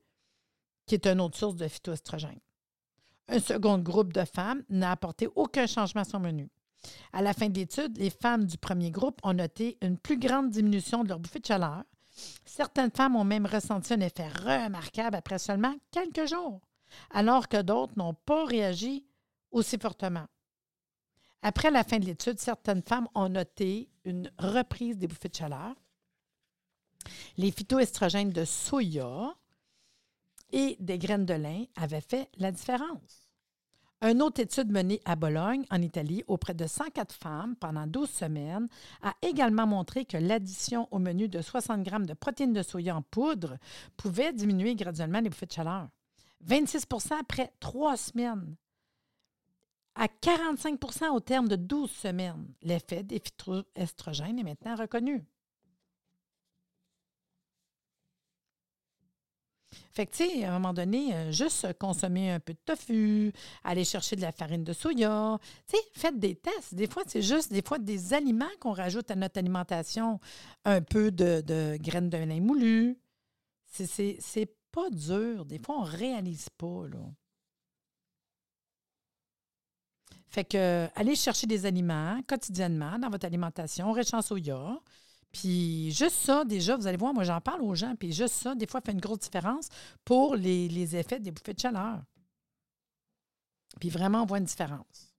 qui 0.87 0.97
est 0.97 1.07
une 1.07 1.21
autre 1.21 1.39
source 1.39 1.57
de 1.57 1.69
phytoestrogène. 1.69 2.41
Un 3.29 3.39
second 3.41 3.79
groupe 3.79 4.13
de 4.13 4.25
femmes 4.25 4.63
n'a 4.69 4.91
apporté 4.91 5.29
aucun 5.35 5.67
changement 5.67 6.01
à 6.01 6.05
son 6.05 6.19
menu. 6.19 6.49
À 7.13 7.23
la 7.23 7.33
fin 7.33 7.49
de 7.49 7.59
l'étude, 7.59 7.99
les 7.99 8.11
femmes 8.11 8.45
du 8.45 8.59
premier 8.59 8.91
groupe 8.91 9.21
ont 9.23 9.35
noté 9.35 9.79
une 9.83 9.99
plus 9.99 10.19
grande 10.19 10.51
diminution 10.51 11.03
de 11.03 11.09
leur 11.09 11.19
bouffée 11.19 11.41
de 11.41 11.47
chaleur. 11.47 11.85
Certaines 12.45 12.91
femmes 12.91 13.17
ont 13.17 13.25
même 13.25 13.47
ressenti 13.47 13.95
un 13.95 14.01
effet 14.01 14.29
remarquable 14.29 15.17
après 15.17 15.39
seulement 15.39 15.75
quelques 15.91 16.27
jours, 16.27 16.61
alors 17.11 17.49
que 17.49 17.63
d'autres 17.63 17.95
n'ont 17.97 18.15
pas 18.15 18.45
réagi 18.45 19.07
aussi 19.51 19.79
fortement. 19.79 20.27
Après 21.43 21.71
la 21.71 21.85
fin 21.85 21.99
de 21.99 22.07
l'étude, 22.07 22.41
certaines 22.41 22.83
femmes 22.83 23.09
ont 23.15 23.29
noté 23.29 23.89
une 24.05 24.31
reprise 24.39 24.99
des 24.99 25.07
bouffées 25.07 25.29
de 25.29 25.37
chaleur. 25.37 25.75
Les 27.37 27.53
phytoestrogènes 27.53 28.33
de 28.33 28.45
soya 28.45 29.35
et 30.51 30.77
des 30.81 30.99
graines 30.99 31.27
de 31.27 31.35
lin 31.35 31.65
avaient 31.77 32.01
fait 32.01 32.29
la 32.39 32.51
différence. 32.51 33.28
Une 34.01 34.23
autre 34.23 34.41
étude 34.41 34.71
menée 34.71 35.01
à 35.05 35.17
Bologne, 35.17 35.65
en 35.73 35.83
Italie, 35.83 36.23
auprès 36.29 36.55
de 36.55 36.69
104 36.69 37.13
femmes 37.13 37.57
pendant 37.57 37.85
12 37.85 38.09
semaines, 38.09 38.69
a 39.03 39.15
également 39.23 39.67
montré 39.67 40.05
que 40.05 40.17
l'addition 40.17 40.87
au 40.93 41.01
menu 41.01 41.29
de 41.29 41.43
60 41.43 41.83
grammes 41.83 42.07
de 42.07 42.15
protéines 42.15 42.53
de 42.53 42.63
soya 42.63 42.95
en 42.95 43.03
poudre 43.03 43.59
pouvait 43.97 44.33
diminuer 44.33 44.77
graduellement 44.77 45.19
les 45.19 45.29
bouffées 45.29 45.47
de 45.47 45.53
chaleur. 45.53 45.89
26% 46.47 47.15
après 47.21 47.53
trois 47.59 47.97
semaines. 47.97 48.55
À 49.97 50.07
45% 50.07 51.09
au 51.09 51.19
terme 51.19 51.49
de 51.49 51.57
12 51.57 51.91
semaines, 51.91 52.55
l'effet 52.63 53.03
des 53.03 53.19
phytoestrogènes 53.19 54.39
est 54.39 54.45
maintenant 54.45 54.77
reconnu. 54.77 55.27
Fait 59.93 60.07
que, 60.07 60.17
tu 60.17 60.25
sais, 60.25 60.45
à 60.45 60.51
un 60.51 60.59
moment 60.59 60.73
donné, 60.73 61.15
euh, 61.15 61.33
juste 61.33 61.73
consommer 61.79 62.31
un 62.31 62.41
peu 62.41 62.55
de 62.55 62.59
tofu, 62.65 63.33
aller 63.65 63.85
chercher 63.85 64.17
de 64.17 64.23
la 64.23 64.33
farine 64.33 64.65
de 64.65 64.73
soya. 64.73 65.39
Tu 65.67 65.77
sais, 65.77 65.83
faites 65.95 66.19
des 66.19 66.37
tests. 66.37 66.75
Des 66.75 66.87
fois, 66.87 67.03
c'est 67.07 67.23
juste 67.23 67.53
des 67.53 67.63
fois 67.63 67.79
des 67.79 68.15
aliments 68.15 68.47
qu'on 68.61 68.73
rajoute 68.73 69.11
à 69.11 69.15
notre 69.15 69.39
alimentation. 69.39 70.21
Un 70.65 70.81
peu 70.81 71.11
de, 71.11 71.77
graines 71.81 72.11
de 72.11 72.19
lin 72.19 72.41
moulu. 72.41 72.99
C'est 73.71 74.57
pas 74.73 74.89
dur. 74.91 75.45
Des 75.45 75.59
fois, 75.59 75.81
on 75.81 75.85
réalise 75.85 76.49
pas, 76.57 76.87
là. 76.89 77.01
Fait 80.31 80.45
que, 80.45 80.89
allez 80.95 81.17
chercher 81.17 81.47
des 81.47 81.65
aliments 81.65 82.21
quotidiennement 82.27 82.99
dans 82.99 83.09
votre 83.09 83.25
alimentation, 83.25 83.93
riche 83.93 84.13
en 84.13 84.21
soya. 84.21 84.79
Puis 85.41 85.93
juste 85.93 86.17
ça, 86.17 86.45
déjà, 86.45 86.77
vous 86.77 86.89
allez 86.89 86.97
voir, 86.97 87.15
moi 87.15 87.23
j'en 87.23 87.41
parle 87.41 87.63
aux 87.63 87.75
gens, 87.77 87.95
puis 87.95 88.13
juste 88.13 88.35
ça, 88.35 88.57
des 88.57 88.67
fois, 88.67 88.81
fait 88.81 88.91
une 88.91 89.01
grosse 89.01 89.21
différence 89.21 89.69
pour 90.05 90.35
les, 90.35 90.97
effets 90.97 91.21
des 91.21 91.31
bouffées 91.31 91.55
de 91.55 91.61
chaleur. 91.61 92.03
Puis 93.79 93.89
vraiment, 93.89 94.23
on 94.23 94.27
voit 94.27 94.39
une 94.39 94.45
différence. 94.45 95.15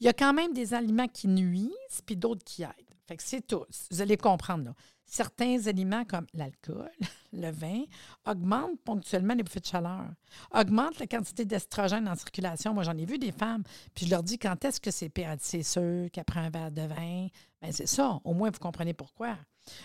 Il 0.00 0.06
y 0.06 0.08
a 0.08 0.12
quand 0.12 0.32
même 0.32 0.52
des 0.52 0.74
aliments 0.74 1.06
qui 1.06 1.28
nuisent, 1.28 2.02
puis 2.06 2.16
d'autres 2.16 2.42
qui 2.44 2.64
aident. 2.64 2.72
Fait 3.06 3.16
que 3.16 3.22
c'est 3.22 3.46
tout. 3.46 3.64
Vous 3.92 4.00
allez 4.00 4.16
comprendre, 4.16 4.64
là. 4.64 4.74
Certains 5.10 5.66
aliments 5.66 6.04
comme 6.04 6.26
l'alcool, 6.34 6.90
le 7.32 7.50
vin, 7.50 7.84
augmentent 8.26 8.78
ponctuellement 8.84 9.34
les 9.34 9.42
bouffées 9.42 9.60
de 9.60 9.64
chaleur, 9.64 10.04
augmentent 10.52 10.98
la 10.98 11.06
quantité 11.06 11.46
d'estrogène 11.46 12.06
en 12.06 12.14
circulation. 12.14 12.74
Moi, 12.74 12.82
j'en 12.82 12.96
ai 12.96 13.06
vu 13.06 13.18
des 13.18 13.32
femmes, 13.32 13.62
puis 13.94 14.04
je 14.04 14.10
leur 14.10 14.22
dis 14.22 14.38
quand 14.38 14.62
est-ce 14.66 14.80
que 14.80 14.90
c'est 14.90 15.08
pire. 15.08 15.34
Sûr 15.40 16.10
qu'après 16.12 16.40
un 16.40 16.50
verre 16.50 16.70
de 16.70 16.82
vin, 16.82 17.28
bien, 17.62 17.72
c'est 17.72 17.86
ça. 17.86 18.20
Au 18.22 18.34
moins, 18.34 18.50
vous 18.50 18.58
comprenez 18.58 18.92
pourquoi. 18.92 19.36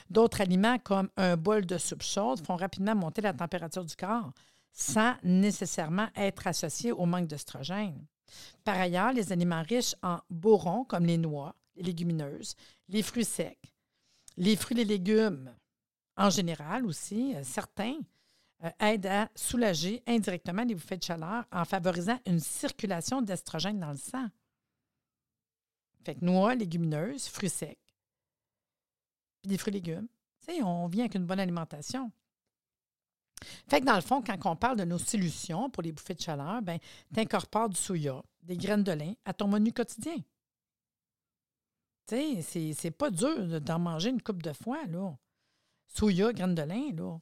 D'autres 0.09 0.41
aliments, 0.41 0.77
comme 0.77 1.09
un 1.15 1.37
bol 1.37 1.65
de 1.65 1.77
soupe 1.77 2.03
chaude, 2.03 2.45
font 2.45 2.57
rapidement 2.57 2.95
monter 2.95 3.21
la 3.21 3.33
température 3.33 3.85
du 3.85 3.95
corps 3.95 4.33
sans 4.73 5.13
nécessairement 5.23 6.07
être 6.15 6.47
associés 6.47 6.91
au 6.91 7.05
manque 7.05 7.27
d'oestrogène. 7.27 8.05
Par 8.63 8.75
ailleurs, 8.75 9.13
les 9.13 9.31
aliments 9.31 9.63
riches 9.63 9.95
en 10.01 10.19
boron, 10.29 10.83
comme 10.83 11.05
les 11.05 11.17
noix, 11.17 11.55
les 11.75 11.83
légumineuses, 11.83 12.55
les 12.89 13.03
fruits 13.03 13.25
secs, 13.25 13.72
les 14.37 14.55
fruits 14.55 14.79
et 14.79 14.85
les 14.85 14.97
légumes 14.97 15.53
en 16.15 16.29
général 16.29 16.85
aussi, 16.85 17.35
euh, 17.35 17.43
certains 17.43 17.97
euh, 18.63 18.69
aident 18.79 19.07
à 19.07 19.29
soulager 19.35 20.03
indirectement 20.07 20.63
les 20.63 20.75
bouffées 20.75 20.97
de 20.97 21.03
chaleur 21.03 21.45
en 21.51 21.65
favorisant 21.65 22.19
une 22.25 22.39
circulation 22.39 23.21
d'estrogène 23.21 23.79
dans 23.79 23.91
le 23.91 23.97
sang. 23.97 24.27
Fait 26.05 26.15
que 26.15 26.25
noix, 26.25 26.55
légumineuses, 26.55 27.27
fruits 27.27 27.49
secs, 27.49 27.79
puis 29.41 29.49
des 29.49 29.57
fruits 29.57 29.71
et 29.71 29.79
légumes. 29.79 30.07
On 30.61 30.87
vient 30.87 31.05
avec 31.05 31.15
une 31.15 31.25
bonne 31.25 31.39
alimentation. 31.39 32.11
Fait 33.67 33.79
que 33.79 33.85
dans 33.85 33.95
le 33.95 34.01
fond, 34.01 34.21
quand 34.21 34.37
on 34.45 34.55
parle 34.55 34.77
de 34.77 34.83
nos 34.83 34.97
solutions 34.97 35.69
pour 35.69 35.83
les 35.83 35.91
bouffées 35.91 36.13
de 36.13 36.21
chaleur, 36.21 36.61
ben, 36.61 36.79
tu 37.13 37.19
incorpores 37.19 37.69
du 37.69 37.75
soya, 37.75 38.21
des 38.41 38.57
graines 38.57 38.83
de 38.83 38.91
lin 38.91 39.13
à 39.25 39.33
ton 39.33 39.47
menu 39.47 39.71
quotidien. 39.71 40.15
Tu 42.07 42.41
c'est 42.41 42.91
pas 42.91 43.09
dur 43.09 43.61
d'en 43.61 43.79
manger 43.79 44.09
une 44.09 44.21
coupe 44.21 44.43
de 44.43 44.53
fois, 44.53 44.85
là. 44.87 45.15
Soya, 45.87 46.33
graines 46.33 46.55
de 46.55 46.63
lin, 46.63 46.91
là. 46.95 47.17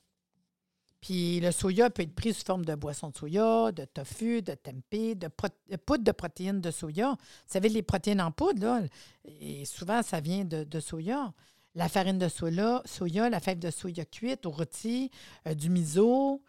Puis 1.02 1.40
le 1.40 1.52
soya 1.52 1.90
peut 1.90 2.04
être 2.04 2.14
pris 2.14 2.34
sous 2.34 2.46
forme 2.46 2.64
de 2.64 2.76
boisson 2.76 3.10
de 3.10 3.18
soya, 3.18 3.72
de 3.72 3.86
tofu, 3.86 4.44
de 4.44 4.54
tempeh, 4.54 5.16
de, 5.16 5.28
poudre 5.78 6.04
de 6.04 6.12
protéines 6.12 6.62
de 6.62 6.70
soya. 6.70 7.12
Vous 7.12 7.18
savez, 7.48 7.70
les 7.70 7.82
protéines 7.82 8.22
en 8.22 8.32
poudre, 8.32 8.62
là, 8.62 8.82
et 9.26 9.66
souvent, 9.66 10.04
ça 10.04 10.20
vient 10.20 10.46
de 10.46 10.80
soya 10.80 11.34
la 11.76 11.90
farine 11.90 12.18
de 12.18 12.28
soya, 12.28 12.82
soya 12.86 13.30
la 13.30 13.40
fève 13.40 13.60
de 13.60 13.72
soya 13.72 14.06
cuite 14.06 14.46
au 14.46 14.52
rôti, 14.52 15.10
euh, 15.48 15.54
du 15.54 15.70
miso, 15.70 16.42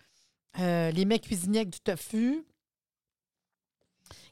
euh, 0.58 0.90
les 0.90 1.04
mets 1.04 1.18
cuisinés 1.18 1.60
avec 1.60 1.70
du 1.70 1.80
tofu, 1.80 2.44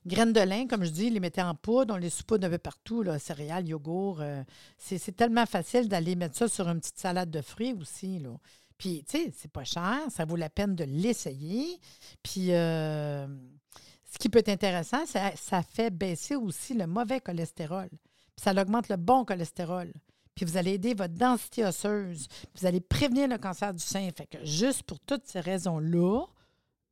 graines 0.07 0.33
de 0.33 0.41
lin, 0.41 0.67
comme 0.67 0.85
je 0.85 0.91
dis, 0.91 1.11
les 1.11 1.21
mettez 1.21 1.43
en 1.43 1.55
poudre, 1.55 1.95
on 1.95 1.97
les 1.97 2.11
saupoudre 2.11 2.47
un 2.47 2.51
peu 2.51 2.59
partout, 2.59 3.03
là, 3.03 3.19
céréales, 3.19 3.69
yogourt. 3.69 4.21
Euh, 4.21 4.43
c'est 4.79 5.17
tellement 5.17 5.47
facile 5.47 5.89
d'aller 5.89 6.17
mettre 6.17 6.37
ça 6.37 6.49
sur 6.49 6.69
une 6.69 6.81
petite 6.81 6.99
salade 6.99 7.31
de 7.31 7.43
fruits 7.43 7.75
aussi. 7.75 8.19
Là. 8.19 8.31
Puis, 8.79 9.05
tu 9.09 9.19
sais, 9.19 9.33
c'est 9.37 9.51
pas 9.51 9.65
cher, 9.65 9.99
ça 10.11 10.25
vaut 10.25 10.37
la 10.37 10.51
peine 10.51 10.75
de 10.75 10.85
l'essayer. 10.85 11.79
Puis, 12.23 12.47
ce 12.47 14.19
qui 14.19 14.29
peut 14.29 14.39
être 14.39 14.49
intéressant, 14.49 15.05
ça, 15.07 15.33
ça 15.37 15.63
fait 15.63 15.91
baisser 15.91 16.37
aussi 16.37 16.75
le 16.75 16.87
mauvais 16.87 17.21
cholestérol. 17.21 17.89
Puis, 17.89 18.45
ça 18.45 18.53
augmente 18.53 18.89
le 18.89 18.97
bon 18.97 19.25
cholestérol 19.25 19.93
puis 20.41 20.51
vous 20.51 20.57
allez 20.57 20.73
aider 20.73 20.95
votre 20.95 21.13
densité 21.13 21.67
osseuse, 21.67 22.27
vous 22.55 22.65
allez 22.65 22.81
prévenir 22.81 23.29
le 23.29 23.37
cancer 23.37 23.75
du 23.75 23.83
sein. 23.83 24.09
Fait 24.17 24.25
que 24.25 24.43
juste 24.43 24.85
pour 24.85 24.99
toutes 25.01 25.27
ces 25.27 25.41
raisons-là, 25.41 26.25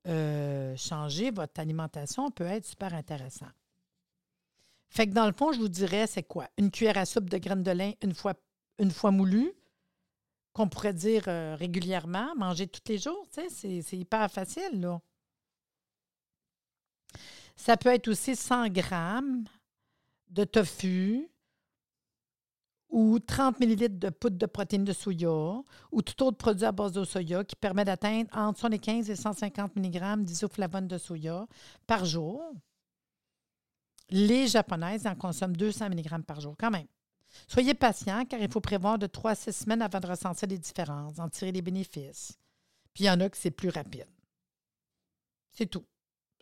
euh, 0.08 0.76
changer 0.76 1.30
votre 1.30 1.60
alimentation 1.60 2.30
peut 2.30 2.46
être 2.46 2.64
super 2.64 2.94
intéressant. 2.94 3.48
Fait 4.88 5.06
que 5.06 5.12
dans 5.12 5.26
le 5.26 5.32
fond, 5.32 5.52
je 5.52 5.58
vous 5.58 5.68
dirais, 5.68 6.06
c'est 6.06 6.22
quoi? 6.22 6.48
Une 6.56 6.70
cuillère 6.70 6.96
à 6.96 7.04
soupe 7.04 7.28
de 7.28 7.36
graines 7.36 7.62
de 7.62 7.70
lin 7.70 7.92
une 8.02 8.14
fois, 8.14 8.34
une 8.78 8.92
moulue, 9.12 9.52
qu'on 10.54 10.68
pourrait 10.68 10.94
dire 10.94 11.24
euh, 11.28 11.54
régulièrement, 11.56 12.34
manger 12.36 12.66
tous 12.66 12.80
les 12.88 12.98
jours, 12.98 13.26
c'est 13.30 13.92
hyper 13.92 14.30
facile. 14.30 14.98
Ça 17.54 17.76
peut 17.76 17.90
être 17.90 18.08
aussi 18.08 18.34
100 18.34 18.68
grammes 18.68 19.44
de 20.30 20.44
tofu, 20.44 21.28
ou 22.88 23.18
30 23.18 23.60
ml 23.60 23.98
de 23.98 24.08
poudre 24.10 24.38
de 24.38 24.46
protéines 24.46 24.84
de 24.84 24.92
soya 24.92 25.62
ou 25.92 26.02
tout 26.02 26.22
autre 26.24 26.38
produit 26.38 26.64
à 26.64 26.72
base 26.72 26.92
de 26.92 27.04
soya 27.04 27.44
qui 27.44 27.56
permet 27.56 27.84
d'atteindre 27.84 28.30
entre 28.32 28.60
75 28.60 29.10
et 29.10 29.16
150 29.16 29.76
mg 29.76 30.24
d'isoflavone 30.24 30.88
de 30.88 30.98
soya 30.98 31.46
par 31.86 32.04
jour. 32.04 32.42
Les 34.10 34.46
Japonaises 34.46 35.06
en 35.06 35.14
consomment 35.14 35.56
200 35.56 35.90
mg 35.90 36.22
par 36.22 36.40
jour 36.40 36.56
quand 36.58 36.70
même. 36.70 36.86
Soyez 37.46 37.74
patient 37.74 38.24
car 38.24 38.40
il 38.40 38.50
faut 38.50 38.60
prévoir 38.60 38.98
de 38.98 39.06
3 39.06 39.32
à 39.32 39.34
6 39.34 39.52
semaines 39.52 39.82
avant 39.82 40.00
de 40.00 40.06
ressentir 40.06 40.48
les 40.48 40.58
différences, 40.58 41.18
en 41.18 41.28
tirer 41.28 41.52
les 41.52 41.62
bénéfices. 41.62 42.38
Puis 42.94 43.04
il 43.04 43.06
y 43.06 43.10
en 43.10 43.20
a 43.20 43.28
que 43.28 43.36
c'est 43.36 43.50
plus 43.50 43.68
rapide. 43.68 44.08
C'est 45.52 45.66
tout. 45.66 45.84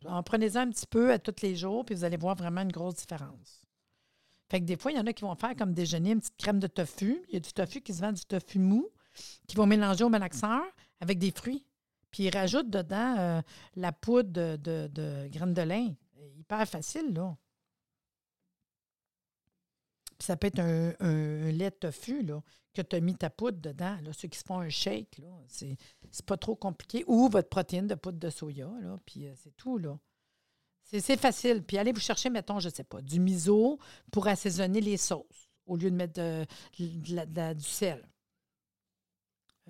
En 0.04 0.22
prenez-en 0.22 0.60
un 0.60 0.70
petit 0.70 0.86
peu 0.86 1.10
à 1.12 1.18
tous 1.18 1.42
les 1.42 1.56
jours, 1.56 1.84
puis 1.84 1.94
vous 1.94 2.04
allez 2.04 2.16
voir 2.16 2.36
vraiment 2.36 2.60
une 2.60 2.70
grosse 2.70 2.96
différence. 2.96 3.65
Fait 4.48 4.60
que 4.60 4.64
des 4.64 4.76
fois, 4.76 4.92
il 4.92 4.96
y 4.96 5.00
en 5.00 5.06
a 5.06 5.12
qui 5.12 5.22
vont 5.22 5.34
faire 5.34 5.56
comme 5.56 5.72
déjeuner 5.72 6.12
une 6.12 6.20
petite 6.20 6.36
crème 6.36 6.60
de 6.60 6.66
tofu. 6.66 7.22
Il 7.28 7.34
y 7.34 7.36
a 7.36 7.40
du 7.40 7.52
tofu 7.52 7.80
qui 7.80 7.92
se 7.92 8.00
vend 8.00 8.12
du 8.12 8.24
tofu 8.24 8.58
mou, 8.58 8.88
qui 9.48 9.56
vont 9.56 9.66
mélanger 9.66 10.04
au 10.04 10.08
malaxeur 10.08 10.62
avec 11.00 11.18
des 11.18 11.32
fruits. 11.32 11.64
Puis 12.10 12.24
ils 12.24 12.30
rajoutent 12.30 12.70
dedans 12.70 13.16
euh, 13.18 13.42
la 13.74 13.92
poudre 13.92 14.30
de, 14.30 14.56
de, 14.56 15.28
graines 15.28 15.54
de 15.54 15.62
lin. 15.62 15.94
Hyper 16.38 16.66
facile, 16.68 17.12
là. 17.12 17.36
Puis 20.18 20.24
ça 20.26 20.36
peut 20.36 20.46
être 20.46 20.60
un, 20.60 21.50
lait 21.50 21.70
de 21.70 21.76
tofu, 21.76 22.22
là, 22.22 22.42
que 22.72 22.80
tu 22.80 22.96
as 22.96 23.00
mis 23.00 23.16
ta 23.16 23.28
poudre 23.28 23.58
dedans. 23.60 23.98
Là, 24.02 24.12
ceux 24.12 24.28
qui 24.28 24.38
se 24.38 24.44
font 24.44 24.60
un 24.60 24.70
shake, 24.70 25.18
là, 25.18 25.28
c'est, 25.48 25.76
pas 26.24 26.38
trop 26.38 26.56
compliqué. 26.56 27.04
Ou 27.06 27.28
votre 27.28 27.48
protéine 27.48 27.86
de 27.86 27.94
poudre 27.94 28.18
de 28.18 28.30
soya, 28.30 28.70
là, 28.80 28.98
puis 29.04 29.26
euh, 29.26 29.34
c'est 29.36 29.54
tout, 29.56 29.76
là. 29.76 29.98
C'est 30.86 31.16
facile. 31.16 31.62
Puis 31.62 31.78
allez 31.78 31.92
vous 31.92 32.00
chercher, 32.00 32.30
mettons, 32.30 32.60
je 32.60 32.68
ne 32.68 32.74
sais 32.74 32.84
pas, 32.84 33.02
du 33.02 33.20
miso 33.20 33.78
pour 34.12 34.28
assaisonner 34.28 34.80
les 34.80 34.96
sauces 34.96 35.50
au 35.66 35.76
lieu 35.76 35.90
de 35.90 35.96
mettre 35.96 37.54
du 37.54 37.64
sel. 37.64 38.08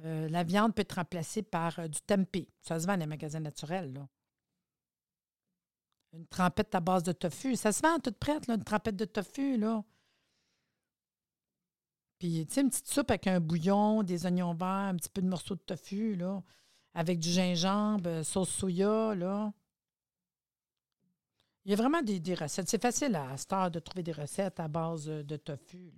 Euh, 0.04 0.28
la 0.28 0.44
viande 0.44 0.74
peut 0.74 0.82
être 0.82 0.96
remplacée 0.96 1.42
par 1.42 1.78
euh, 1.78 1.88
du 1.88 2.00
tempeh. 2.02 2.48
Ça 2.60 2.78
se 2.78 2.86
vend 2.86 2.94
dans 2.94 3.00
les 3.00 3.06
magasins 3.06 3.40
naturels. 3.40 3.92
Là. 3.94 4.06
Une 6.12 6.26
trempette 6.26 6.74
à 6.74 6.80
base 6.80 7.02
de 7.02 7.12
tofu. 7.12 7.56
Ça 7.56 7.72
se 7.72 7.80
vend 7.80 7.98
toute 7.98 8.18
prête, 8.18 8.48
une 8.48 8.62
trempette 8.62 8.96
de 8.96 9.06
tofu. 9.06 9.56
Là. 9.56 9.82
Puis, 12.18 12.46
tu 12.46 12.54
sais, 12.54 12.60
une 12.62 12.70
petite 12.70 12.88
soupe 12.88 13.10
avec 13.10 13.26
un 13.26 13.40
bouillon, 13.40 14.02
des 14.02 14.24
oignons 14.26 14.54
verts, 14.54 14.66
un 14.66 14.96
petit 14.96 15.10
peu 15.10 15.22
de 15.22 15.28
morceaux 15.28 15.54
de 15.54 15.60
tofu, 15.60 16.16
là, 16.16 16.42
avec 16.94 17.18
du 17.18 17.28
gingembre, 17.28 18.08
euh, 18.08 18.22
sauce 18.22 18.50
soya, 18.50 19.14
là. 19.14 19.52
Il 21.66 21.70
y 21.70 21.72
a 21.72 21.76
vraiment 21.76 22.00
des, 22.00 22.34
recettes. 22.34 22.68
C'est 22.68 22.80
facile 22.80 23.16
à 23.16 23.36
Star 23.36 23.72
de 23.72 23.80
trouver 23.80 24.04
des 24.04 24.12
recettes 24.12 24.60
à 24.60 24.68
base 24.68 25.08
euh, 25.08 25.24
de 25.24 25.36
tofu. 25.36 25.90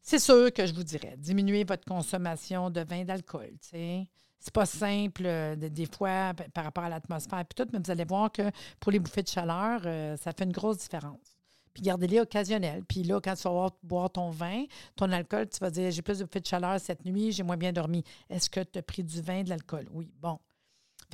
C'est 0.00 0.18
sûr 0.18 0.52
que 0.52 0.66
je 0.66 0.74
vous 0.74 0.82
dirais, 0.82 1.14
diminuer 1.16 1.62
votre 1.62 1.84
consommation 1.84 2.68
de 2.68 2.80
vin 2.80 3.04
d'alcool. 3.04 3.52
C'est 3.60 4.08
pas 4.52 4.66
simple 4.66 5.22
euh, 5.26 5.54
des 5.54 5.86
fois 5.86 6.34
par 6.52 6.64
rapport 6.64 6.82
à 6.82 6.88
l'atmosphère 6.88 7.38
et 7.38 7.54
tout, 7.54 7.68
mais 7.72 7.78
vous 7.78 7.90
allez 7.92 8.04
voir 8.04 8.32
que 8.32 8.42
pour 8.80 8.90
les 8.90 8.98
bouffées 8.98 9.22
de 9.22 9.28
chaleur, 9.28 9.82
euh, 9.84 10.16
ça 10.16 10.32
fait 10.32 10.42
une 10.42 10.52
grosse 10.52 10.78
différence. 10.78 11.36
Puis 11.72 11.84
gardez-les 11.84 12.18
occasionnels. 12.18 12.82
Puis 12.84 13.04
là, 13.04 13.20
quand 13.20 13.36
tu 13.36 13.44
vas 13.44 13.70
boire 13.84 14.10
ton 14.10 14.30
vin, 14.30 14.64
ton 14.96 15.12
alcool, 15.12 15.48
tu 15.50 15.60
vas 15.60 15.70
dire 15.70 15.88
j'ai 15.92 16.02
plus 16.02 16.18
de 16.18 16.24
bouffées 16.24 16.40
de 16.40 16.46
chaleur 16.46 16.80
cette 16.80 17.04
nuit, 17.04 17.30
j'ai 17.30 17.44
moins 17.44 17.56
bien 17.56 17.72
dormi. 17.72 18.02
Est-ce 18.28 18.50
que 18.50 18.58
tu 18.58 18.76
as 18.76 18.82
pris 18.82 19.04
du 19.04 19.22
vin, 19.22 19.44
de 19.44 19.50
l'alcool? 19.50 19.86
Oui. 19.92 20.10
Bon 20.20 20.40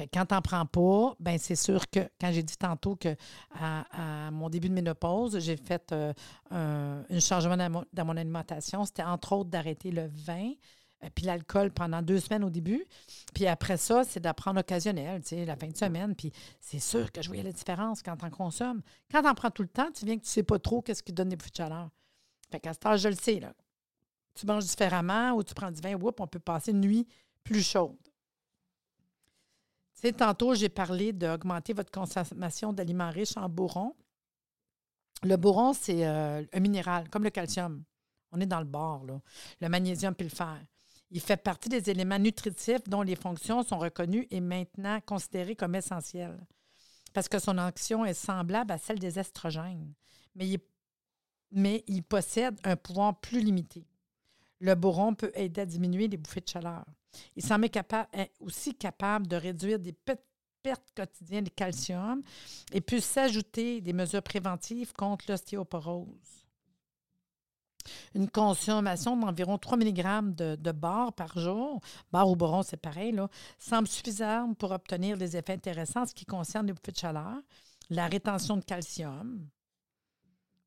quand 0.07 0.27
tu 0.27 0.35
n'en 0.35 0.43
prends 0.43 0.67
pas, 0.67 1.15
ben 1.21 1.39
c'est 1.39 1.57
sûr 1.57 1.89
que 1.91 2.01
quand 2.21 2.33
j'ai 2.33 2.43
dit 2.43 2.57
tantôt 2.57 2.97
que 2.97 3.17
à, 3.59 4.31
mon 4.31 4.49
début 4.49 4.69
de 4.69 4.75
ménopause, 4.75 5.39
j'ai 5.41 5.57
fait 5.57 5.93
euh, 5.93 6.13
un, 6.51 7.21
changement 7.21 7.57
dans 7.93 8.05
mon, 8.05 8.17
alimentation. 8.17 8.85
C'était 8.85 9.03
entre 9.03 9.33
autres 9.33 9.51
d'arrêter 9.51 9.91
le 9.91 10.09
vin 10.09 10.53
euh, 11.05 11.09
puis 11.15 11.27
l'alcool 11.27 11.71
pendant 11.71 12.03
deux 12.03 12.21
semaines 12.21 12.45
au 12.45 12.51
début. 12.51 12.85
Puis 13.35 13.47
après 13.47 13.77
ça, 13.77 14.05
c'est 14.05 14.21
d'apprendre 14.21 14.61
occasionnel, 14.61 15.23
tu 15.23 15.29
sais, 15.29 15.45
la 15.45 15.57
fin 15.57 15.69
de 15.69 15.77
semaine. 15.77 16.15
Puis 16.15 16.33
c'est 16.61 16.81
sûr 16.81 17.11
que 17.13 17.23
je 17.23 17.29
voyais 17.29 17.43
la 17.43 17.53
différence 17.53 18.03
quand 18.03 18.17
tu 18.17 18.25
en 18.25 18.31
consommes. 18.31 18.83
Quand 19.11 19.23
tu 19.23 19.29
en 19.29 19.35
prends 19.35 19.51
tout 19.51 19.63
le 19.63 19.69
temps, 19.69 19.91
tu 19.93 20.05
viens 20.05 20.17
que 20.17 20.23
tu 20.23 20.29
ne 20.29 20.33
sais 20.33 20.43
pas 20.43 20.59
trop 20.59 20.83
qu'est-ce 20.83 21.03
qui 21.03 21.13
donne 21.13 21.29
des 21.29 21.37
bouffées 21.37 21.51
de 21.51 21.57
chaleur. 21.57 21.89
Fait 22.51 22.61
qu'à 22.61 22.73
ce 22.73 22.79
temps, 22.79 22.97
je 22.97 23.09
le 23.09 23.15
sais, 23.15 23.41
là. 23.41 23.53
Tu 24.35 24.47
manges 24.47 24.67
différemment 24.67 25.33
ou 25.33 25.43
tu 25.43 25.53
prends 25.53 25.73
du 25.73 25.81
vin, 25.81 25.95
oups, 25.95 26.21
on 26.21 26.27
peut 26.29 26.39
passer 26.39 26.71
une 26.71 26.81
nuit 26.81 27.09
plus 27.43 27.63
chaude 27.63 27.97
sais, 30.01 30.13
tantôt, 30.13 30.55
j'ai 30.55 30.69
parlé 30.69 31.13
d'augmenter 31.13 31.73
votre 31.73 31.91
consommation 31.91 32.73
d'aliments 32.73 33.11
riches 33.11 33.37
en 33.37 33.49
boron. 33.49 33.95
Le 35.23 35.37
boron, 35.37 35.73
c'est 35.73 36.07
euh, 36.07 36.45
un 36.53 36.61
minéral, 36.61 37.09
comme 37.11 37.25
le 37.25 37.31
calcium. 37.31 37.83
On 38.31 38.41
est 38.41 38.47
dans 38.47 38.61
le 38.61 38.67
bord. 38.67 39.05
Le 39.61 39.69
magnésium 39.69 40.15
puis 40.15 40.29
le 40.29 40.35
fer. 40.35 40.61
Il 41.11 41.21
fait 41.21 41.39
partie 41.39 41.71
des 41.71 41.89
éléments 41.91 42.19
nutritifs 42.19 42.85
dont 42.87 43.03
les 43.03 43.17
fonctions 43.17 43.63
sont 43.63 43.79
reconnues 43.79 44.27
et 44.31 44.41
maintenant 44.41 45.01
considérées 45.01 45.57
comme 45.57 45.75
essentielles. 45.75 46.39
Parce 47.15 47.29
que 47.29 47.39
son 47.39 47.57
action 47.57 48.05
est 48.05 48.15
semblable 48.15 48.71
à 48.71 48.79
celle 48.79 48.99
des 48.99 49.19
estrogènes. 49.19 49.95
mais 51.51 51.83
il 51.87 52.03
possède 52.03 52.61
un 52.63 52.77
pouvoir 52.77 53.19
plus 53.19 53.41
limité. 53.41 53.88
Le 54.61 54.75
boron 54.75 55.15
peut 55.15 55.31
aider 55.35 55.61
à 55.61 55.67
diminuer 55.67 56.09
les 56.09 56.17
bouffées 56.17 56.41
de 56.41 56.49
chaleur. 56.49 56.85
Il 57.37 57.43
semble 57.43 57.67
être 57.67 58.33
aussi 58.41 58.75
capable 58.75 59.27
de 59.27 59.37
réduire 59.37 59.79
des 59.79 59.95
pertes 60.63 60.91
quotidiennes 60.95 61.45
de 61.45 61.51
calcium 61.51 62.23
et 62.73 62.81
peut 62.81 63.01
s'ajouter 63.01 63.81
des 63.81 63.93
mesures 63.93 64.23
préventives 64.23 64.93
contre 64.93 65.27
l'ostéoporose. 65.29 66.39
Une 68.15 68.29
consommation 68.29 69.17
d'environ 69.17 69.57
3 69.59 69.79
mg 69.79 70.35
de, 70.35 70.57
de 70.57 70.73
par 70.73 71.39
jour, 71.39 71.81
bar 72.13 72.29
ou 72.29 72.37
boron, 72.37 72.63
c'est 72.63 72.77
pareil, 72.77 73.13
là, 73.13 73.29
semble 73.59 73.89
suffisante 73.89 74.59
pour 74.59 74.73
obtenir 74.73 75.17
des 75.17 75.37
effets 75.37 75.55
intéressants 75.55 76.03
en 76.03 76.07
ce 76.07 76.15
qui 76.15 76.27
concerne 76.27 76.67
les 76.67 76.73
bouffées 76.73 76.93
de 76.93 76.99
chaleur, 76.99 77.41
la 77.89 78.07
rétention 78.07 78.57
de 78.57 78.65
calcium. 78.65 79.49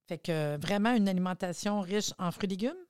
Fait 0.08 0.18
que 0.18 0.58
vraiment 0.58 0.96
une 0.96 1.08
alimentation 1.08 1.82
riche 1.82 2.14
en 2.18 2.32
fruits 2.32 2.48
et 2.48 2.50
légumes, 2.50 2.86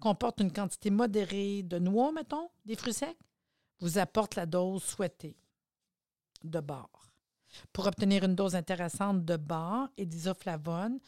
comporte 0.00 0.40
une 0.40 0.52
quantité 0.52 0.90
modérée 0.90 1.62
de 1.62 1.78
noix, 1.78 2.10
mettons, 2.12 2.50
des 2.64 2.74
fruits 2.74 2.94
secs, 2.94 3.16
vous 3.78 3.98
apporte 3.98 4.34
la 4.34 4.46
dose 4.46 4.82
souhaitée 4.82 5.36
de 6.42 6.60
bar. 6.60 6.90
Pour 7.72 7.86
obtenir 7.86 8.24
une 8.24 8.34
dose 8.34 8.54
intéressante 8.54 9.24
de 9.24 9.36
bar 9.36 9.88
et 9.96 10.06
d'isoflavone, 10.06 10.98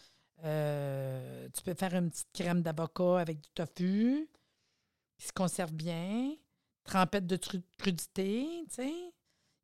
euh, 0.45 1.49
tu 1.55 1.63
peux 1.63 1.75
faire 1.75 1.95
une 1.95 2.11
petite 2.11 2.33
crème 2.33 2.63
d'avocat 2.63 3.21
avec 3.21 3.41
du 3.41 3.49
tofu 3.51 4.29
qui 5.19 5.27
se 5.27 5.33
conserve 5.33 5.73
bien, 5.73 6.35
trempette 6.85 7.27
de 7.27 7.39
crudité, 7.79 8.65
tu 8.69 8.75
sais. 8.75 8.93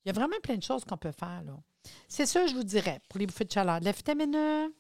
Il 0.05 0.09
y 0.09 0.11
a 0.11 0.13
vraiment 0.13 0.39
plein 0.43 0.57
de 0.57 0.63
choses 0.63 0.85
qu'on 0.85 0.97
peut 0.97 1.13
faire, 1.13 1.43
là. 1.45 1.59
C'est 2.07 2.27
ça, 2.27 2.47
je 2.47 2.55
vous 2.55 2.65
dirais, 2.65 3.01
pour 3.09 3.19
les 3.19 3.27
bouffées 3.27 3.45
de 3.45 3.53
chaleur. 3.53 3.81
la 3.81 3.93
vitamine 3.93 4.37
E, 4.37 4.73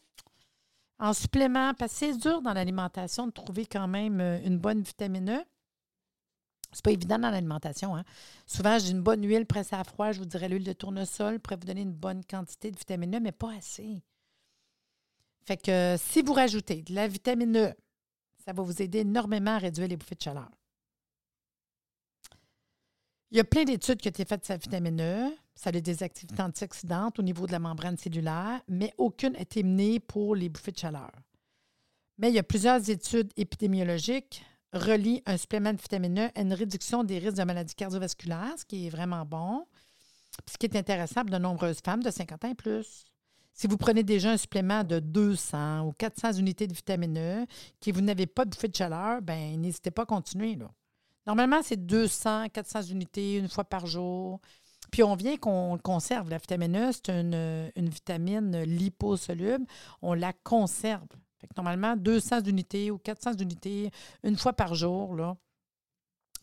en 0.98 1.12
supplément, 1.12 1.74
parce 1.74 1.92
que 1.92 1.98
c'est 1.98 2.16
dur 2.16 2.42
dans 2.42 2.52
l'alimentation 2.52 3.26
de 3.26 3.32
trouver 3.32 3.66
quand 3.66 3.88
même 3.88 4.20
euh, 4.20 4.40
une 4.44 4.58
bonne 4.58 4.82
vitamine 4.82 5.30
E. 5.30 5.44
C'est 6.72 6.84
pas 6.84 6.90
évident 6.90 7.18
dans 7.18 7.30
l'alimentation. 7.30 7.96
Hein? 7.96 8.04
Souvent, 8.46 8.78
j'ai 8.78 8.90
une 8.90 9.02
bonne 9.02 9.24
huile 9.24 9.46
pressée 9.46 9.76
à 9.76 9.84
froid, 9.84 10.12
je 10.12 10.18
vous 10.18 10.26
dirais 10.26 10.48
l'huile 10.48 10.64
de 10.64 10.72
tournesol 10.72 11.40
pourrait 11.40 11.56
vous 11.56 11.66
donner 11.66 11.82
une 11.82 11.92
bonne 11.92 12.24
quantité 12.24 12.70
de 12.70 12.76
vitamine 12.76 13.16
E, 13.16 13.20
mais 13.20 13.32
pas 13.32 13.54
assez. 13.54 14.02
Fait 15.44 15.56
que 15.56 15.96
si 15.98 16.20
vous 16.20 16.34
rajoutez 16.34 16.82
de 16.82 16.94
la 16.94 17.08
vitamine 17.08 17.56
E, 17.56 17.74
ça 18.44 18.52
va 18.52 18.62
vous 18.62 18.82
aider 18.82 18.98
énormément 18.98 19.52
à 19.52 19.58
réduire 19.58 19.88
les 19.88 19.96
bouffées 19.96 20.14
de 20.14 20.22
chaleur. 20.22 20.50
Il 23.30 23.36
y 23.36 23.40
a 23.40 23.44
plein 23.44 23.64
d'études 23.64 23.98
qui 23.98 24.08
ont 24.08 24.10
été 24.10 24.24
faites 24.24 24.44
sur 24.44 24.54
la 24.54 24.58
vitamine 24.58 25.00
E. 25.02 25.30
Ça 25.54 25.68
a 25.68 25.72
des 25.72 26.02
activités 26.02 26.40
antioxydantes 26.40 27.18
au 27.18 27.22
niveau 27.22 27.46
de 27.46 27.52
la 27.52 27.58
membrane 27.58 27.98
cellulaire, 27.98 28.62
mais 28.68 28.94
aucune 28.96 29.32
n'a 29.32 29.40
été 29.40 29.62
menée 29.62 30.00
pour 30.00 30.34
les 30.34 30.48
bouffées 30.48 30.72
de 30.72 30.78
chaleur. 30.78 31.10
Mais 32.16 32.30
il 32.30 32.34
y 32.34 32.38
a 32.38 32.42
plusieurs 32.42 32.88
études 32.88 33.30
épidémiologiques 33.36 34.44
relient 34.72 35.22
un 35.26 35.36
supplément 35.36 35.72
de 35.72 35.80
vitamine 35.80 36.18
E 36.18 36.30
à 36.34 36.40
une 36.40 36.52
réduction 36.52 37.04
des 37.04 37.18
risques 37.18 37.36
de 37.36 37.44
maladies 37.44 37.74
cardiovasculaires, 37.74 38.54
ce 38.58 38.64
qui 38.64 38.86
est 38.86 38.90
vraiment 38.90 39.24
bon. 39.24 39.66
ce 40.46 40.56
qui 40.56 40.66
est 40.66 40.76
intéressant 40.76 41.22
pour 41.22 41.30
de 41.30 41.38
nombreuses 41.38 41.80
femmes 41.80 42.02
de 42.02 42.10
50 42.10 42.44
ans 42.44 42.50
et 42.50 42.54
plus. 42.54 43.04
Si 43.52 43.66
vous 43.66 43.76
prenez 43.76 44.04
déjà 44.04 44.30
un 44.30 44.36
supplément 44.36 44.84
de 44.84 45.00
200 45.00 45.86
ou 45.86 45.92
400 45.92 46.34
unités 46.34 46.68
de 46.68 46.74
vitamine 46.74 47.18
E, 47.18 47.46
que 47.80 47.90
vous 47.90 48.00
n'avez 48.00 48.26
pas 48.26 48.44
de 48.44 48.50
bouffée 48.50 48.68
de 48.68 48.76
chaleur, 48.76 49.20
ben 49.20 49.60
n'hésitez 49.60 49.90
pas 49.90 50.02
à 50.02 50.06
continuer. 50.06 50.54
Là. 50.54 50.70
Normalement, 51.28 51.60
c'est 51.62 51.76
200, 51.76 52.48
400 52.48 52.84
unités 52.84 53.36
une 53.36 53.50
fois 53.50 53.64
par 53.64 53.84
jour. 53.86 54.40
Puis 54.90 55.02
on 55.02 55.14
vient 55.14 55.36
qu'on 55.36 55.76
conserve. 55.76 56.30
La 56.30 56.38
vitamine 56.38 56.74
E, 56.74 56.90
c'est 56.90 57.10
une, 57.10 57.70
vitamine 57.76 58.62
liposoluble. 58.62 59.66
On 60.00 60.14
la 60.14 60.32
conserve. 60.32 61.06
normalement, 61.54 61.96
200 61.96 62.44
unités 62.44 62.90
ou 62.90 62.96
400 62.96 63.34
unités 63.40 63.90
une 64.24 64.38
fois 64.38 64.54
par 64.54 64.74
jour. 64.74 65.14
Là. 65.14 65.36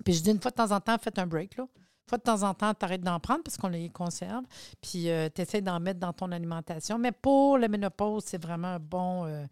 Puis 0.03 0.13
je 0.13 0.21
dis 0.21 0.29
une 0.29 0.39
fois 0.39 0.51
de 0.51 0.55
temps 0.55 0.71
en 0.71 0.79
temps, 0.79 0.99
faites 0.99 1.17
un 1.17 1.25
break. 1.25 1.57
Là. 1.57 1.63
Une 1.63 2.09
fois 2.09 2.19
de 2.19 2.23
temps 2.23 2.43
en 2.43 2.53
temps, 2.53 2.75
tu 2.75 2.85
arrêtes 2.85 3.01
d'en 3.01 3.19
prendre 3.19 3.41
parce 3.41 3.57
qu'on 3.57 3.69
les 3.69 3.89
conserve. 3.89 4.43
Puis 4.81 5.09
euh, 5.09 5.29
tu 5.33 5.41
essaies 5.41 5.61
d'en 5.61 5.79
mettre 5.79 5.99
dans 5.99 6.13
ton 6.13 6.31
alimentation. 6.31 6.99
Mais 6.99 7.11
pour 7.11 7.57
la 7.57 7.69
ménopause, 7.69 8.23
c'est 8.27 8.39
vraiment 8.39 8.67
un 8.67 8.79
bon 8.79 9.25
euh, 9.25 9.45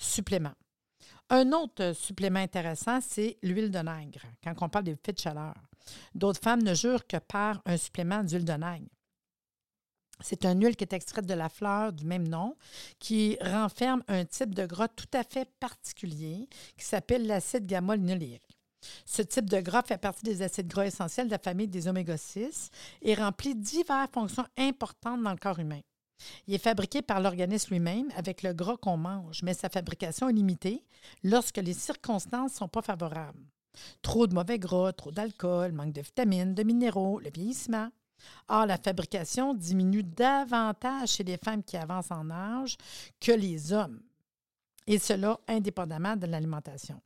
supplément. 0.00 0.54
Un 1.30 1.52
autre 1.52 1.82
euh, 1.82 1.94
supplément 1.94 2.40
intéressant, 2.40 3.00
c'est 3.00 3.38
l'huile 3.42 3.70
de 3.70 3.78
nègre, 3.78 4.22
quand 4.42 4.54
on 4.60 4.68
parle 4.68 4.84
des 4.84 4.96
fêtes 4.96 5.16
de 5.16 5.22
chaleur. 5.22 5.54
D'autres 6.14 6.40
femmes 6.40 6.62
ne 6.62 6.74
jurent 6.74 7.06
que 7.06 7.16
par 7.16 7.62
un 7.64 7.76
supplément 7.76 8.22
d'huile 8.22 8.44
de 8.44 8.52
nègre. 8.52 8.88
C'est 10.20 10.44
une 10.44 10.62
huile 10.62 10.76
qui 10.76 10.84
est 10.84 10.92
extraite 10.92 11.26
de 11.26 11.34
la 11.34 11.48
fleur 11.48 11.92
du 11.92 12.04
même 12.04 12.28
nom, 12.28 12.56
qui 12.98 13.36
renferme 13.40 14.04
un 14.06 14.24
type 14.24 14.54
de 14.54 14.64
gras 14.64 14.88
tout 14.88 15.08
à 15.12 15.24
fait 15.24 15.50
particulier 15.58 16.48
qui 16.76 16.84
s'appelle 16.84 17.26
l'acide 17.26 17.66
gamma-linoléique. 17.66 18.42
Ce 19.06 19.22
type 19.22 19.48
de 19.48 19.60
gras 19.60 19.82
fait 19.82 19.98
partie 19.98 20.24
des 20.24 20.42
acides 20.42 20.68
gras 20.68 20.86
essentiels 20.86 21.26
de 21.26 21.32
la 21.32 21.38
famille 21.38 21.68
des 21.68 21.88
oméga-6 21.88 22.68
et 23.02 23.14
remplit 23.14 23.54
diverses 23.54 24.10
fonctions 24.12 24.46
importantes 24.58 25.22
dans 25.22 25.32
le 25.32 25.38
corps 25.38 25.58
humain. 25.58 25.80
Il 26.46 26.54
est 26.54 26.58
fabriqué 26.58 27.02
par 27.02 27.20
l'organisme 27.20 27.70
lui-même 27.70 28.08
avec 28.16 28.42
le 28.42 28.52
gras 28.52 28.76
qu'on 28.76 28.96
mange, 28.96 29.42
mais 29.42 29.54
sa 29.54 29.68
fabrication 29.68 30.28
est 30.28 30.32
limitée 30.32 30.84
lorsque 31.22 31.58
les 31.58 31.74
circonstances 31.74 32.52
ne 32.52 32.56
sont 32.58 32.68
pas 32.68 32.82
favorables. 32.82 33.44
Trop 34.02 34.26
de 34.26 34.34
mauvais 34.34 34.58
gras, 34.58 34.92
trop 34.92 35.10
d'alcool, 35.10 35.72
manque 35.72 35.92
de 35.92 36.00
vitamines, 36.00 36.54
de 36.54 36.62
minéraux, 36.62 37.18
le 37.18 37.30
vieillissement. 37.30 37.88
Or, 38.48 38.66
la 38.66 38.78
fabrication 38.78 39.54
diminue 39.54 40.02
davantage 40.02 41.10
chez 41.10 41.24
les 41.24 41.36
femmes 41.36 41.62
qui 41.62 41.76
avancent 41.76 42.12
en 42.12 42.30
âge 42.30 42.76
que 43.20 43.32
les 43.32 43.72
hommes, 43.72 44.00
et 44.86 44.98
cela 44.98 45.38
indépendamment 45.48 46.16
de 46.16 46.26
l'alimentation. 46.26 47.00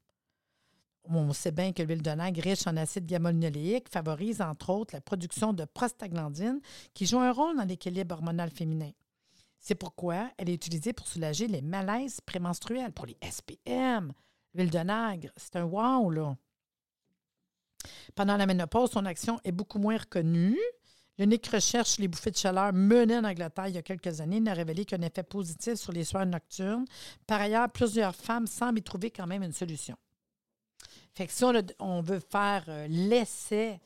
On 1.11 1.33
sait 1.33 1.53
bien 1.53 1.73
que 1.73 1.83
l'huile 1.83 2.03
de 2.03 2.11
nègre 2.11 2.43
riche 2.43 2.67
en 2.67 2.77
acide 2.77 3.07
gamma-linoléique 3.07 3.89
favorise 3.91 4.43
entre 4.43 4.71
autres 4.71 4.95
la 4.95 5.01
production 5.01 5.55
de 5.55 5.65
prostaglandine 5.65 6.61
qui 6.93 7.07
joue 7.07 7.19
un 7.19 7.33
rôle 7.33 7.57
dans 7.57 7.65
l'équilibre 7.65 8.17
hormonal 8.17 8.51
féminin. 8.51 8.91
C'est 9.59 9.75
pourquoi 9.75 10.31
elle 10.37 10.51
est 10.51 10.55
utilisée 10.55 10.93
pour 10.93 11.07
soulager 11.07 11.47
les 11.47 11.63
malaises 11.63 12.21
prémenstruels, 12.21 12.93
pour 12.93 13.07
les 13.07 13.17
SPM. 13.23 14.13
L'huile 14.55 14.71
de 14.71 14.79
nègre, 14.79 15.31
c'est 15.37 15.57
un 15.57 15.65
wow. 15.65 16.37
Pendant 18.15 18.37
la 18.37 18.47
ménopause, 18.47 18.91
son 18.91 19.07
action 19.07 19.41
est 19.45 19.53
beaucoup 19.53 19.79
moins 19.79 19.97
reconnue. 19.97 20.59
L'unique 21.19 21.47
recherche 21.47 21.91
sur 21.91 22.03
les 22.03 22.09
bouffées 22.09 22.31
de 22.31 22.37
chaleur 22.37 22.73
menée 22.75 23.17
en 23.17 23.25
Angleterre 23.25 23.69
il 23.69 23.75
y 23.75 23.79
a 23.79 23.83
quelques 23.83 24.21
années 24.21 24.41
n'a 24.41 24.53
révélé 24.53 24.85
qu'un 24.85 25.01
effet 25.01 25.23
positif 25.23 25.75
sur 25.75 25.93
les 25.93 26.05
soins 26.05 26.27
nocturnes. 26.27 26.85
Par 27.27 27.41
ailleurs, 27.41 27.71
plusieurs 27.71 28.15
femmes 28.15 28.47
semblent 28.47 28.79
y 28.79 28.83
trouver 28.83 29.11
quand 29.11 29.27
même 29.27 29.43
une 29.43 29.53
solution. 29.53 29.97
Fait 31.19 31.27
que 31.27 31.33
si 31.33 31.43
on, 31.81 32.01
veut 32.01 32.21
faire 32.21 32.65
euh, 32.69 32.87
l'essai, 32.89 33.81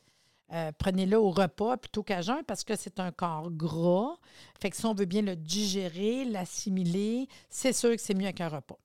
euh, 0.53 0.71
prenez-le 0.77 1.19
au 1.19 1.31
repas 1.31 1.79
plutôt 1.79 2.03
qu'à 2.03 2.21
jeun 2.21 2.45
parce 2.47 2.63
que 2.63 2.77
c'est 2.77 3.01
un 3.01 3.11
corps 3.11 3.51
gras. 3.51 4.19
Fait 4.61 4.69
que 4.69 4.77
si 4.77 4.85
on 4.85 4.93
veut 4.93 5.07
bien 5.07 5.23
le 5.23 5.35
digérer, 5.35 6.27
l'assimiler, 6.27 7.27
c'est 7.49 7.73
sûr 7.73 7.93
que 7.93 8.03
c'est 8.03 8.13
mieux 8.13 8.31
qu'un 8.33 8.49
repas. 8.49 8.79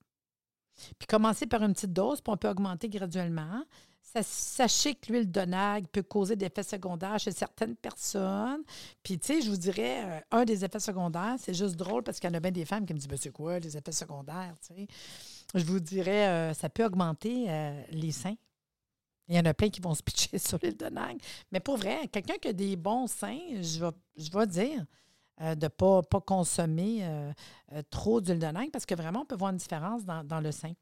Puis 0.97 1.07
commencer 1.07 1.45
par 1.45 1.61
une 1.61 1.73
petite 1.73 1.91
dose, 1.91 2.21
puis 2.21 2.31
on 2.31 2.37
peut 2.37 2.47
augmenter 2.47 2.87
graduellement. 2.87 3.65
Sachez 4.01 4.95
que 4.95 5.11
l'huile 5.11 5.29
de 5.29 5.87
peut 5.87 6.03
causer 6.03 6.37
des 6.37 6.45
effets 6.45 6.63
secondaires 6.63 7.19
chez 7.19 7.31
certaines 7.31 7.75
personnes. 7.75 8.63
Puis, 9.03 9.19
je 9.27 9.49
vous 9.49 9.57
dirais, 9.57 10.05
euh, 10.05 10.19
un 10.31 10.45
des 10.45 10.63
effets 10.63 10.79
secondaires, 10.79 11.35
c'est 11.37 11.53
juste 11.53 11.75
drôle 11.75 12.01
parce 12.01 12.17
qu'il 12.17 12.29
y 12.29 12.31
en 12.31 12.37
a 12.37 12.39
bien 12.39 12.51
des 12.51 12.63
femmes 12.63 12.85
qui 12.85 12.93
me 12.93 12.99
disent, 12.99 13.09
ben, 13.09 13.19
c'est 13.21 13.33
quoi 13.33 13.59
les 13.59 13.75
effets 13.75 13.91
secondaires? 13.91 14.55
Je 15.55 15.63
vous 15.63 15.79
dirais, 15.79 16.27
euh, 16.27 16.53
ça 16.53 16.69
peut 16.69 16.85
augmenter 16.85 17.45
euh, 17.49 17.81
les 17.91 18.11
seins. 18.11 18.35
Il 19.27 19.35
y 19.35 19.39
en 19.39 19.45
a 19.45 19.53
plein 19.53 19.69
qui 19.69 19.81
vont 19.81 19.93
se 19.93 20.03
pitcher 20.03 20.37
sur 20.39 20.57
l'huile 20.61 20.77
de 20.77 20.85
nègre. 20.85 21.19
Mais 21.51 21.59
pour 21.59 21.77
vrai, 21.77 22.07
quelqu'un 22.07 22.37
qui 22.37 22.49
a 22.49 22.53
des 22.53 22.75
bons 22.75 23.07
seins, 23.07 23.61
je 23.61 23.79
vais, 23.79 24.47
dire 24.47 24.85
de 25.39 25.65
ne 25.65 25.67
pas, 25.67 26.01
pas 26.01 26.21
consommer 26.21 27.05
trop 27.89 28.21
d'huile 28.21 28.39
de 28.39 28.69
parce 28.71 28.85
que 28.85 28.95
vraiment, 28.95 29.21
on 29.21 29.25
peut 29.25 29.35
voir 29.35 29.51
une 29.51 29.57
différence 29.57 30.03
dans, 30.05 30.23
dans 30.23 30.39
le 30.39 30.51
sein. 30.51 30.73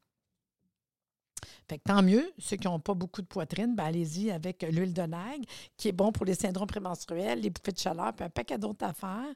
Fait 1.68 1.78
tant 1.78 2.02
mieux, 2.02 2.32
ceux 2.38 2.56
qui 2.56 2.66
n'ont 2.66 2.80
pas 2.80 2.94
beaucoup 2.94 3.22
de 3.22 3.26
poitrine, 3.26 3.74
ben 3.74 3.84
allez-y 3.84 4.30
avec 4.30 4.62
l'huile 4.62 4.94
de 4.94 5.02
nègre, 5.02 5.44
qui 5.76 5.88
est 5.88 5.92
bon 5.92 6.12
pour 6.12 6.24
les 6.24 6.34
syndromes 6.34 6.66
prémenstruels, 6.68 7.40
les 7.40 7.50
bouffées 7.50 7.72
de 7.72 7.78
chaleur, 7.78 8.12
puis 8.14 8.24
un 8.24 8.30
paquet 8.30 8.58
d'autres 8.58 8.84
affaires. 8.84 9.34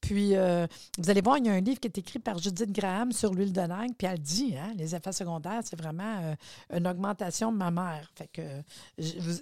Puis, 0.00 0.36
euh, 0.36 0.66
vous 0.98 1.10
allez 1.10 1.20
voir, 1.20 1.38
il 1.38 1.46
y 1.46 1.48
a 1.48 1.52
un 1.52 1.60
livre 1.60 1.80
qui 1.80 1.88
est 1.88 1.98
écrit 1.98 2.18
par 2.18 2.38
Judith 2.38 2.70
Graham 2.70 3.12
sur 3.12 3.34
l'huile 3.34 3.52
de 3.52 3.60
nègre, 3.60 3.94
puis 3.96 4.06
elle 4.06 4.20
dit, 4.20 4.54
hein, 4.56 4.72
les 4.76 4.94
effets 4.94 5.12
secondaires, 5.12 5.62
c'est 5.64 5.76
vraiment 5.76 6.20
euh, 6.22 6.34
une 6.76 6.86
augmentation 6.86 7.50
de 7.50 7.56
ma 7.56 7.70
mère. 7.70 8.10
Fait 8.14 8.28
que 8.28 8.62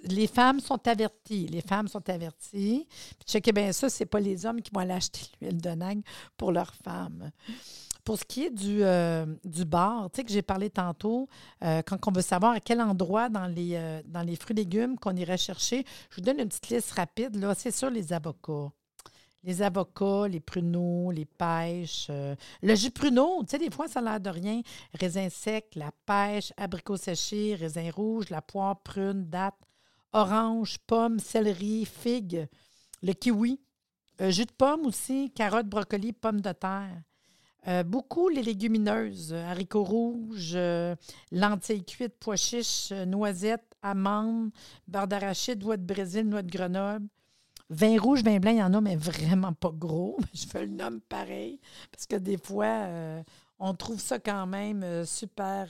les 0.05 0.27
femmes 0.27 0.59
sont 0.59 0.87
averties, 0.87 1.47
les 1.47 1.61
femmes 1.61 1.87
sont 1.87 2.09
averties. 2.09 2.87
Puis, 3.19 3.27
checkez 3.27 3.51
bien 3.51 3.71
ça, 3.73 3.89
c'est 3.89 4.05
pas 4.05 4.19
les 4.19 4.45
hommes 4.45 4.61
qui 4.61 4.71
vont 4.73 4.79
aller 4.79 4.93
acheter 4.93 5.21
l'huile 5.41 5.61
de 5.61 5.69
nègre 5.69 6.01
pour 6.37 6.51
leurs 6.51 6.73
femmes. 6.73 7.31
Pour 8.05 8.19
ce 8.19 8.23
qui 8.23 8.43
est 8.43 8.51
du, 8.51 8.83
euh, 8.83 9.25
du 9.43 9.65
bar, 9.65 10.11
tu 10.11 10.17
sais 10.17 10.23
que 10.23 10.31
j'ai 10.31 10.43
parlé 10.43 10.69
tantôt, 10.69 11.27
euh, 11.63 11.81
quand 11.81 11.97
on 12.07 12.11
veut 12.11 12.21
savoir 12.21 12.51
à 12.51 12.59
quel 12.59 12.79
endroit 12.79 13.29
dans 13.29 13.47
les, 13.47 13.71
euh, 13.73 13.99
dans 14.05 14.21
les 14.21 14.35
fruits 14.35 14.53
et 14.53 14.61
légumes 14.61 14.99
qu'on 14.99 15.15
irait 15.15 15.39
chercher, 15.39 15.83
je 16.11 16.17
vous 16.17 16.21
donne 16.21 16.39
une 16.39 16.47
petite 16.47 16.69
liste 16.69 16.91
rapide. 16.91 17.35
Là. 17.35 17.55
C'est 17.55 17.71
sûr, 17.71 17.89
les 17.89 18.13
avocats. 18.13 18.71
les 19.43 19.61
avocats, 19.63 20.27
les 20.27 20.39
pruneaux, 20.39 21.11
les 21.11 21.25
pêches. 21.25 22.09
le 22.61 22.75
jus 22.75 22.91
pruneau, 22.91 23.43
tu 23.43 23.51
sais, 23.51 23.57
des 23.59 23.71
fois, 23.71 23.87
ça 23.87 23.99
a 23.99 24.01
l'air 24.03 24.19
de 24.19 24.29
rien. 24.29 24.61
Raisin 24.93 25.29
sec, 25.29 25.73
la 25.75 25.91
pêche, 26.05 26.53
abricot 26.57 26.97
séché, 26.97 27.55
raisin 27.55 27.89
rouge, 27.91 28.29
la 28.29 28.41
poire, 28.41 28.79
prune, 28.81 29.25
date, 29.25 29.59
orange, 30.13 30.77
pomme, 30.87 31.19
céleri, 31.19 31.85
figue, 31.85 32.47
le 33.01 33.13
kiwi. 33.13 33.59
Jus 34.19 34.45
de 34.45 34.51
pomme 34.51 34.85
aussi, 34.85 35.31
carottes, 35.31 35.67
brocoli, 35.67 36.13
pommes 36.13 36.41
de 36.41 36.51
terre. 36.51 37.01
Euh, 37.67 37.83
beaucoup 37.83 38.29
les 38.29 38.43
légumineuses, 38.43 39.33
euh, 39.33 39.43
haricots 39.43 39.83
rouges, 39.83 40.53
euh, 40.55 40.95
lentilles 41.31 41.83
cuites, 41.83 42.15
pois 42.19 42.35
chiches, 42.35 42.91
noisettes, 42.91 43.75
amandes, 43.81 44.51
beurre 44.87 45.07
d'arachide, 45.07 45.63
noix 45.63 45.77
de 45.77 45.83
Brésil, 45.83 46.29
noix 46.29 46.43
de 46.43 46.51
Grenoble. 46.51 47.07
Vin 47.71 47.99
rouge, 47.99 48.23
vin 48.23 48.39
blanc, 48.39 48.51
il 48.51 48.57
y 48.57 48.63
en 48.63 48.73
a, 48.75 48.81
mais 48.81 48.95
vraiment 48.95 49.53
pas 49.53 49.71
gros. 49.71 50.17
Je 50.33 50.45
veux 50.53 50.65
le 50.65 50.71
nom 50.71 50.99
pareil, 51.09 51.59
parce 51.91 52.05
que 52.05 52.17
des 52.17 52.37
fois, 52.37 52.87
on 53.57 53.73
trouve 53.73 53.99
ça 53.99 54.19
quand 54.19 54.45
même 54.45 55.03
super 55.05 55.67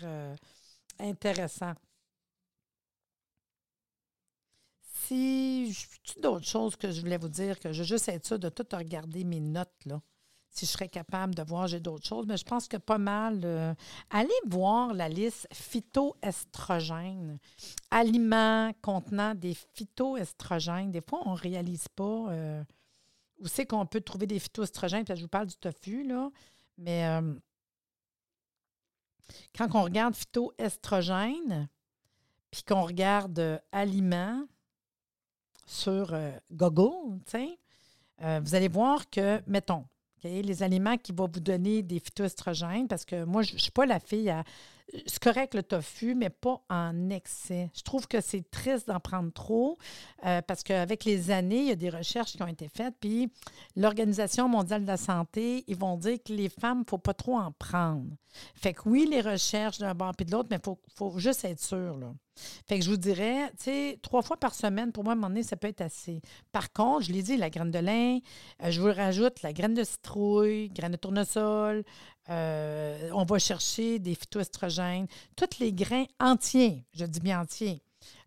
intéressant. 0.99 1.73
Si 5.08 5.71
j'ai 5.71 6.21
d'autres 6.21 6.45
choses 6.45 6.75
que 6.75 6.91
je 6.91 6.99
voulais 6.99 7.17
vous 7.17 7.29
dire, 7.29 7.60
que 7.60 7.71
je 7.71 7.79
veux 7.79 7.88
juste 7.88 8.10
être 8.10 8.25
sûre 8.25 8.39
de 8.39 8.49
tout 8.49 8.65
regarder 8.75 9.23
mes 9.23 9.39
notes, 9.39 9.86
là? 9.86 10.01
Si 10.55 10.65
je 10.65 10.71
serais 10.71 10.87
capable 10.87 11.35
de 11.35 11.43
voir, 11.43 11.67
j'ai 11.67 11.81
d'autres 11.81 12.05
choses, 12.07 12.25
mais 12.27 12.37
je 12.37 12.45
pense 12.45 12.69
que 12.69 12.77
pas 12.77 12.97
mal. 12.97 13.41
euh, 13.43 13.73
allez 14.09 14.29
voir 14.47 14.93
la 14.93 15.09
liste 15.09 15.49
phytoestrogènes, 15.51 17.39
aliments 17.91 18.71
contenant 18.81 19.35
des 19.35 19.53
phytoestrogènes. 19.53 20.91
Des 20.91 21.01
fois, 21.01 21.23
on 21.25 21.33
ne 21.33 21.37
réalise 21.37 21.89
pas 21.89 22.29
euh, 22.29 22.63
où 23.39 23.49
c'est 23.49 23.65
qu'on 23.65 23.85
peut 23.85 23.99
trouver 23.99 24.27
des 24.27 24.39
phytoestrogènes. 24.39 25.03
Je 25.05 25.21
vous 25.21 25.27
parle 25.27 25.47
du 25.47 25.57
tofu, 25.57 26.07
là, 26.07 26.31
mais 26.77 27.05
euh, 27.05 27.33
quand 29.57 29.67
on 29.73 29.83
regarde 29.83 30.15
phytoestrogènes, 30.15 31.67
puis 32.49 32.63
qu'on 32.63 32.83
regarde 32.83 33.61
aliments 33.73 34.47
sur 35.65 36.17
Google, 36.49 37.19
vous 38.21 38.55
allez 38.55 38.69
voir 38.69 39.09
que, 39.09 39.41
mettons, 39.47 39.85
Les 40.25 40.63
aliments 40.63 40.97
qui 40.97 41.11
vont 41.11 41.29
vous 41.31 41.39
donner 41.39 41.81
des 41.81 41.99
phytoestrogènes, 41.99 42.88
parce 42.88 43.05
que 43.05 43.23
moi, 43.23 43.41
je 43.41 43.53
ne 43.53 43.59
suis 43.59 43.71
pas 43.71 43.85
la 43.85 43.99
fille 43.99 44.29
à. 44.29 44.43
C'est 45.07 45.21
correct 45.21 45.55
le 45.55 45.63
tofu, 45.63 46.13
mais 46.13 46.29
pas 46.29 46.61
en 46.69 47.09
excès. 47.09 47.71
Je 47.75 47.81
trouve 47.81 48.07
que 48.07 48.21
c'est 48.21 48.49
triste 48.51 48.88
d'en 48.88 48.99
prendre 48.99 49.33
trop 49.33 49.79
euh, 50.25 50.43
parce 50.43 50.61
qu'avec 50.61 51.05
les 51.05 51.31
années, 51.31 51.57
il 51.57 51.67
y 51.67 51.71
a 51.71 51.75
des 51.75 51.89
recherches 51.89 52.33
qui 52.33 52.43
ont 52.43 52.47
été 52.47 52.67
faites. 52.67 52.93
Puis 52.99 53.31
l'Organisation 53.75 54.47
mondiale 54.47 54.83
de 54.83 54.88
la 54.88 54.97
santé, 54.97 55.63
ils 55.67 55.75
vont 55.75 55.97
dire 55.97 56.19
que 56.23 56.31
les 56.31 56.49
femmes, 56.49 56.79
il 56.79 56.81
ne 56.81 56.89
faut 56.89 56.99
pas 56.99 57.15
trop 57.15 57.35
en 57.35 57.51
prendre. 57.51 58.05
Fait 58.53 58.73
que 58.73 58.88
oui, 58.88 59.07
les 59.09 59.21
recherches 59.21 59.79
d'un 59.79 59.95
bord 59.95 60.13
puis 60.15 60.25
de 60.25 60.31
l'autre, 60.31 60.49
mais 60.51 60.57
il 60.57 60.63
faut, 60.63 60.79
faut 60.95 61.17
juste 61.17 61.45
être 61.45 61.61
sûr. 61.61 61.97
Là. 61.97 62.13
Fait 62.67 62.79
que 62.79 62.85
je 62.85 62.89
vous 62.89 62.97
dirais, 62.97 63.49
tu 63.57 63.65
sais, 63.65 63.99
trois 64.01 64.21
fois 64.21 64.37
par 64.37 64.53
semaine, 64.53 64.91
pour 64.91 65.03
moi, 65.03 65.13
à 65.13 65.15
un 65.15 65.15
moment 65.15 65.29
donné, 65.29 65.43
ça 65.43 65.55
peut 65.55 65.67
être 65.67 65.81
assez. 65.81 66.21
Par 66.51 66.71
contre, 66.73 67.05
je 67.05 67.11
l'ai 67.11 67.21
dit, 67.23 67.37
la 67.37 67.49
graine 67.49 67.71
de 67.71 67.79
lin, 67.79 68.19
euh, 68.63 68.71
je 68.71 68.81
vous 68.81 68.91
rajoute 68.91 69.41
la 69.41 69.53
graine 69.53 69.73
de 69.73 69.83
citrouille, 69.83 70.69
graine 70.69 70.91
de 70.93 70.97
tournesol. 70.97 71.83
euh, 72.29 73.09
on 73.13 73.23
va 73.23 73.39
chercher 73.39 73.99
des 73.99 74.15
phytoestrogènes, 74.15 75.07
tous 75.35 75.59
les 75.59 75.71
grains 75.71 76.05
entiers, 76.19 76.83
je 76.93 77.05
dis 77.05 77.19
bien 77.19 77.41
entiers. 77.41 77.81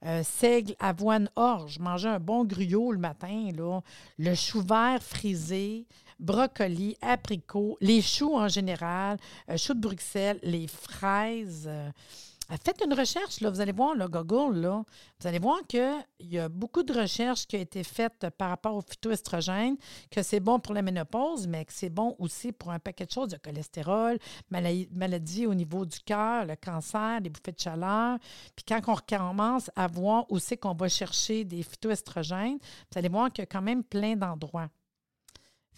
Euh, 0.04 0.22
seigle, 0.24 0.74
avoine, 0.78 1.28
orge, 1.36 1.78
manger 1.78 2.08
un 2.08 2.20
bon 2.20 2.44
gruyot 2.44 2.92
le 2.92 2.98
matin, 2.98 3.50
là. 3.56 3.80
le 4.18 4.34
chou 4.34 4.60
vert 4.62 5.02
frisé, 5.02 5.86
brocoli, 6.18 6.96
apricots, 7.00 7.76
les 7.80 8.02
choux 8.02 8.36
en 8.36 8.48
général, 8.48 9.18
choux 9.56 9.74
de 9.74 9.80
Bruxelles, 9.80 10.38
les 10.42 10.66
fraises. 10.66 11.68
Faites 12.50 12.82
une 12.82 12.94
recherche, 12.94 13.42
là, 13.42 13.50
vous 13.50 13.61
allez 13.61 13.72
voir, 13.72 13.94
le 13.94 14.08
Google, 14.08 14.61
là, 14.61 14.82
vous 15.20 15.26
allez 15.26 15.38
voir 15.38 15.58
qu'il 15.68 16.02
y 16.20 16.38
a 16.38 16.48
beaucoup 16.48 16.82
de 16.82 16.94
recherches 16.94 17.46
qui 17.46 17.56
ont 17.56 17.61
été 17.61 17.84
faites 17.84 18.26
par 18.38 18.48
rapport 18.48 18.74
aux 18.74 18.80
phytoestrogènes, 18.80 19.76
que 20.11 20.22
c'est 20.22 20.40
bon 20.40 20.58
pour 20.58 20.72
la 20.72 20.80
ménopause, 20.80 21.46
mais 21.46 21.66
que 21.66 21.74
c'est 21.74 21.90
bon 21.90 22.16
aussi 22.18 22.52
pour 22.52 22.70
un 22.70 22.78
paquet 22.78 23.04
de 23.04 23.11
choses, 23.11 23.32
le 23.32 23.38
cholestérol, 23.38 24.18
maladies 24.50 24.88
maladie 24.92 25.46
au 25.46 25.54
niveau 25.54 25.84
du 25.84 26.00
cœur, 26.00 26.46
le 26.46 26.56
cancer, 26.56 27.20
les 27.20 27.28
bouffées 27.28 27.52
de 27.52 27.61
chaleur. 27.61 28.18
Puis 28.56 28.64
quand 28.66 28.80
on 28.87 28.94
recommence 28.94 29.70
à 29.76 29.87
voir 29.87 30.24
où 30.30 30.38
c'est 30.38 30.56
qu'on 30.56 30.74
va 30.74 30.88
chercher 30.88 31.44
des 31.44 31.62
phytoestrogènes, 31.62 32.58
vous 32.58 32.98
allez 32.98 33.11
voir 33.11 33.30
qu'il 33.30 33.42
y 33.42 33.44
a 33.44 33.46
quand 33.46 33.62
même 33.62 33.84
plein 33.84 34.16
d'endroits. 34.16 34.70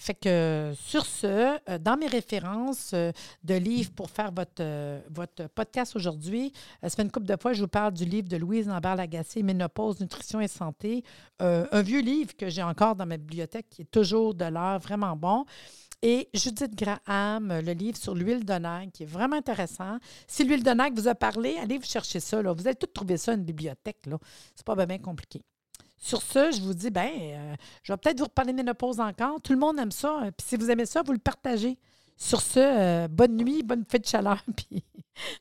Fait 0.01 0.15
que 0.15 0.73
sur 0.75 1.05
ce, 1.05 1.27
euh, 1.69 1.79
dans 1.79 1.99
mes 1.99 2.07
références 2.07 2.93
euh, 2.95 3.13
de 3.45 3.53
livres 3.53 3.91
pour 3.91 4.09
faire 4.09 4.33
votre, 4.33 4.63
euh, 4.63 4.99
votre 5.11 5.47
podcast 5.49 5.95
aujourd'hui, 5.95 6.55
ça 6.83 6.89
fait 6.89 7.03
une 7.03 7.11
couple 7.11 7.27
de 7.27 7.37
fois, 7.39 7.53
je 7.53 7.61
vous 7.61 7.69
parle 7.69 7.93
du 7.93 8.07
livre 8.07 8.27
de 8.27 8.39
Louise 8.39 8.67
Lambert-Lagacé, 8.67 9.43
Ménopause, 9.43 10.01
Nutrition 10.01 10.41
et 10.41 10.49
Santé. 10.49 11.05
Un 11.39 11.83
vieux 11.83 12.01
livre 12.01 12.35
que 12.35 12.49
j'ai 12.49 12.63
encore 12.63 12.97
dans 12.97 13.05
ma 13.05 13.19
bibliothèque 13.19 13.67
qui 13.69 13.83
est 13.83 13.91
toujours 13.91 14.35
de 14.35 14.47
l'heure, 14.47 14.79
vraiment 14.79 15.17
bon. 15.17 15.45
Et 16.01 16.31
Judith 16.33 16.75
Graham, 16.75 17.61
le 17.61 17.73
livre 17.73 17.99
sur 17.99 18.15
l'huile 18.15 18.47
de 18.47 18.55
nègre, 18.55 18.91
qui 18.93 19.03
est 19.03 19.07
vraiment 19.07 19.37
intéressant. 19.37 19.99
Si 20.27 20.45
l'huile 20.45 20.63
de 20.63 20.71
nègre 20.71 20.99
vous 20.99 21.09
a 21.09 21.15
parlé, 21.15 21.59
allez 21.59 21.77
vous 21.77 21.85
chercher 21.85 22.21
ça. 22.21 22.41
Là. 22.43 22.55
Vous 22.55 22.67
allez 22.67 22.77
tout 22.77 22.87
trouver 22.87 23.19
ça, 23.19 23.35
une 23.35 23.45
bibliothèque. 23.45 23.99
Ce 24.05 24.11
n'est 24.11 24.19
pas 24.65 24.87
bien 24.87 24.99
compliqué. 24.99 25.43
Sur 26.03 26.23
ce, 26.23 26.51
je 26.51 26.63
vous 26.63 26.73
dis, 26.73 26.91
ben, 26.91 27.11
euh, 27.15 27.55
je 27.83 27.93
vais 27.93 27.97
peut-être 27.99 28.19
vous 28.19 28.25
reparler 28.25 28.53
de 28.53 28.57
ménopause 28.57 29.01
encore. 29.01 29.41
Tout 29.43 29.53
le 29.53 29.59
monde 29.59 29.79
aime 29.79 29.91
ça. 29.93 30.23
euh, 30.25 30.31
Puis 30.37 30.47
si 30.49 30.57
vous 30.57 30.71
aimez 30.71 30.87
ça, 30.87 31.03
vous 31.05 31.13
le 31.13 31.19
partagez. 31.19 31.79
Sur 32.17 32.41
ce, 32.41 32.59
euh, 32.59 33.09
bonne 33.09 33.37
nuit, 33.37 33.63
bonne 33.63 33.85
fête 33.89 34.03
de 34.05 34.09
chaleur, 34.09 34.43
puis 34.57 34.83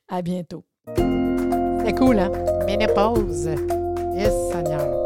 à 0.10 0.22
bientôt. 0.22 0.66
C'est 0.96 1.96
cool, 1.98 2.20
hein? 2.20 2.32
Ménopause. 2.66 3.50
Yes, 4.14 4.34
Seigneur. 4.52 5.06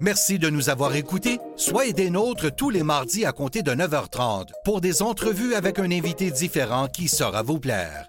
Merci 0.00 0.38
de 0.38 0.50
nous 0.50 0.70
avoir 0.70 0.94
écoutés. 0.94 1.38
Soyez 1.56 1.92
des 1.92 2.10
nôtres 2.10 2.54
tous 2.54 2.70
les 2.70 2.82
mardis 2.82 3.24
à 3.24 3.32
compter 3.32 3.62
de 3.62 3.72
9h30 3.72 4.48
pour 4.64 4.80
des 4.80 5.02
entrevues 5.02 5.54
avec 5.54 5.78
un 5.78 5.90
invité 5.90 6.30
différent 6.30 6.86
qui 6.88 7.08
saura 7.08 7.42
vous 7.42 7.58
plaire. 7.58 8.08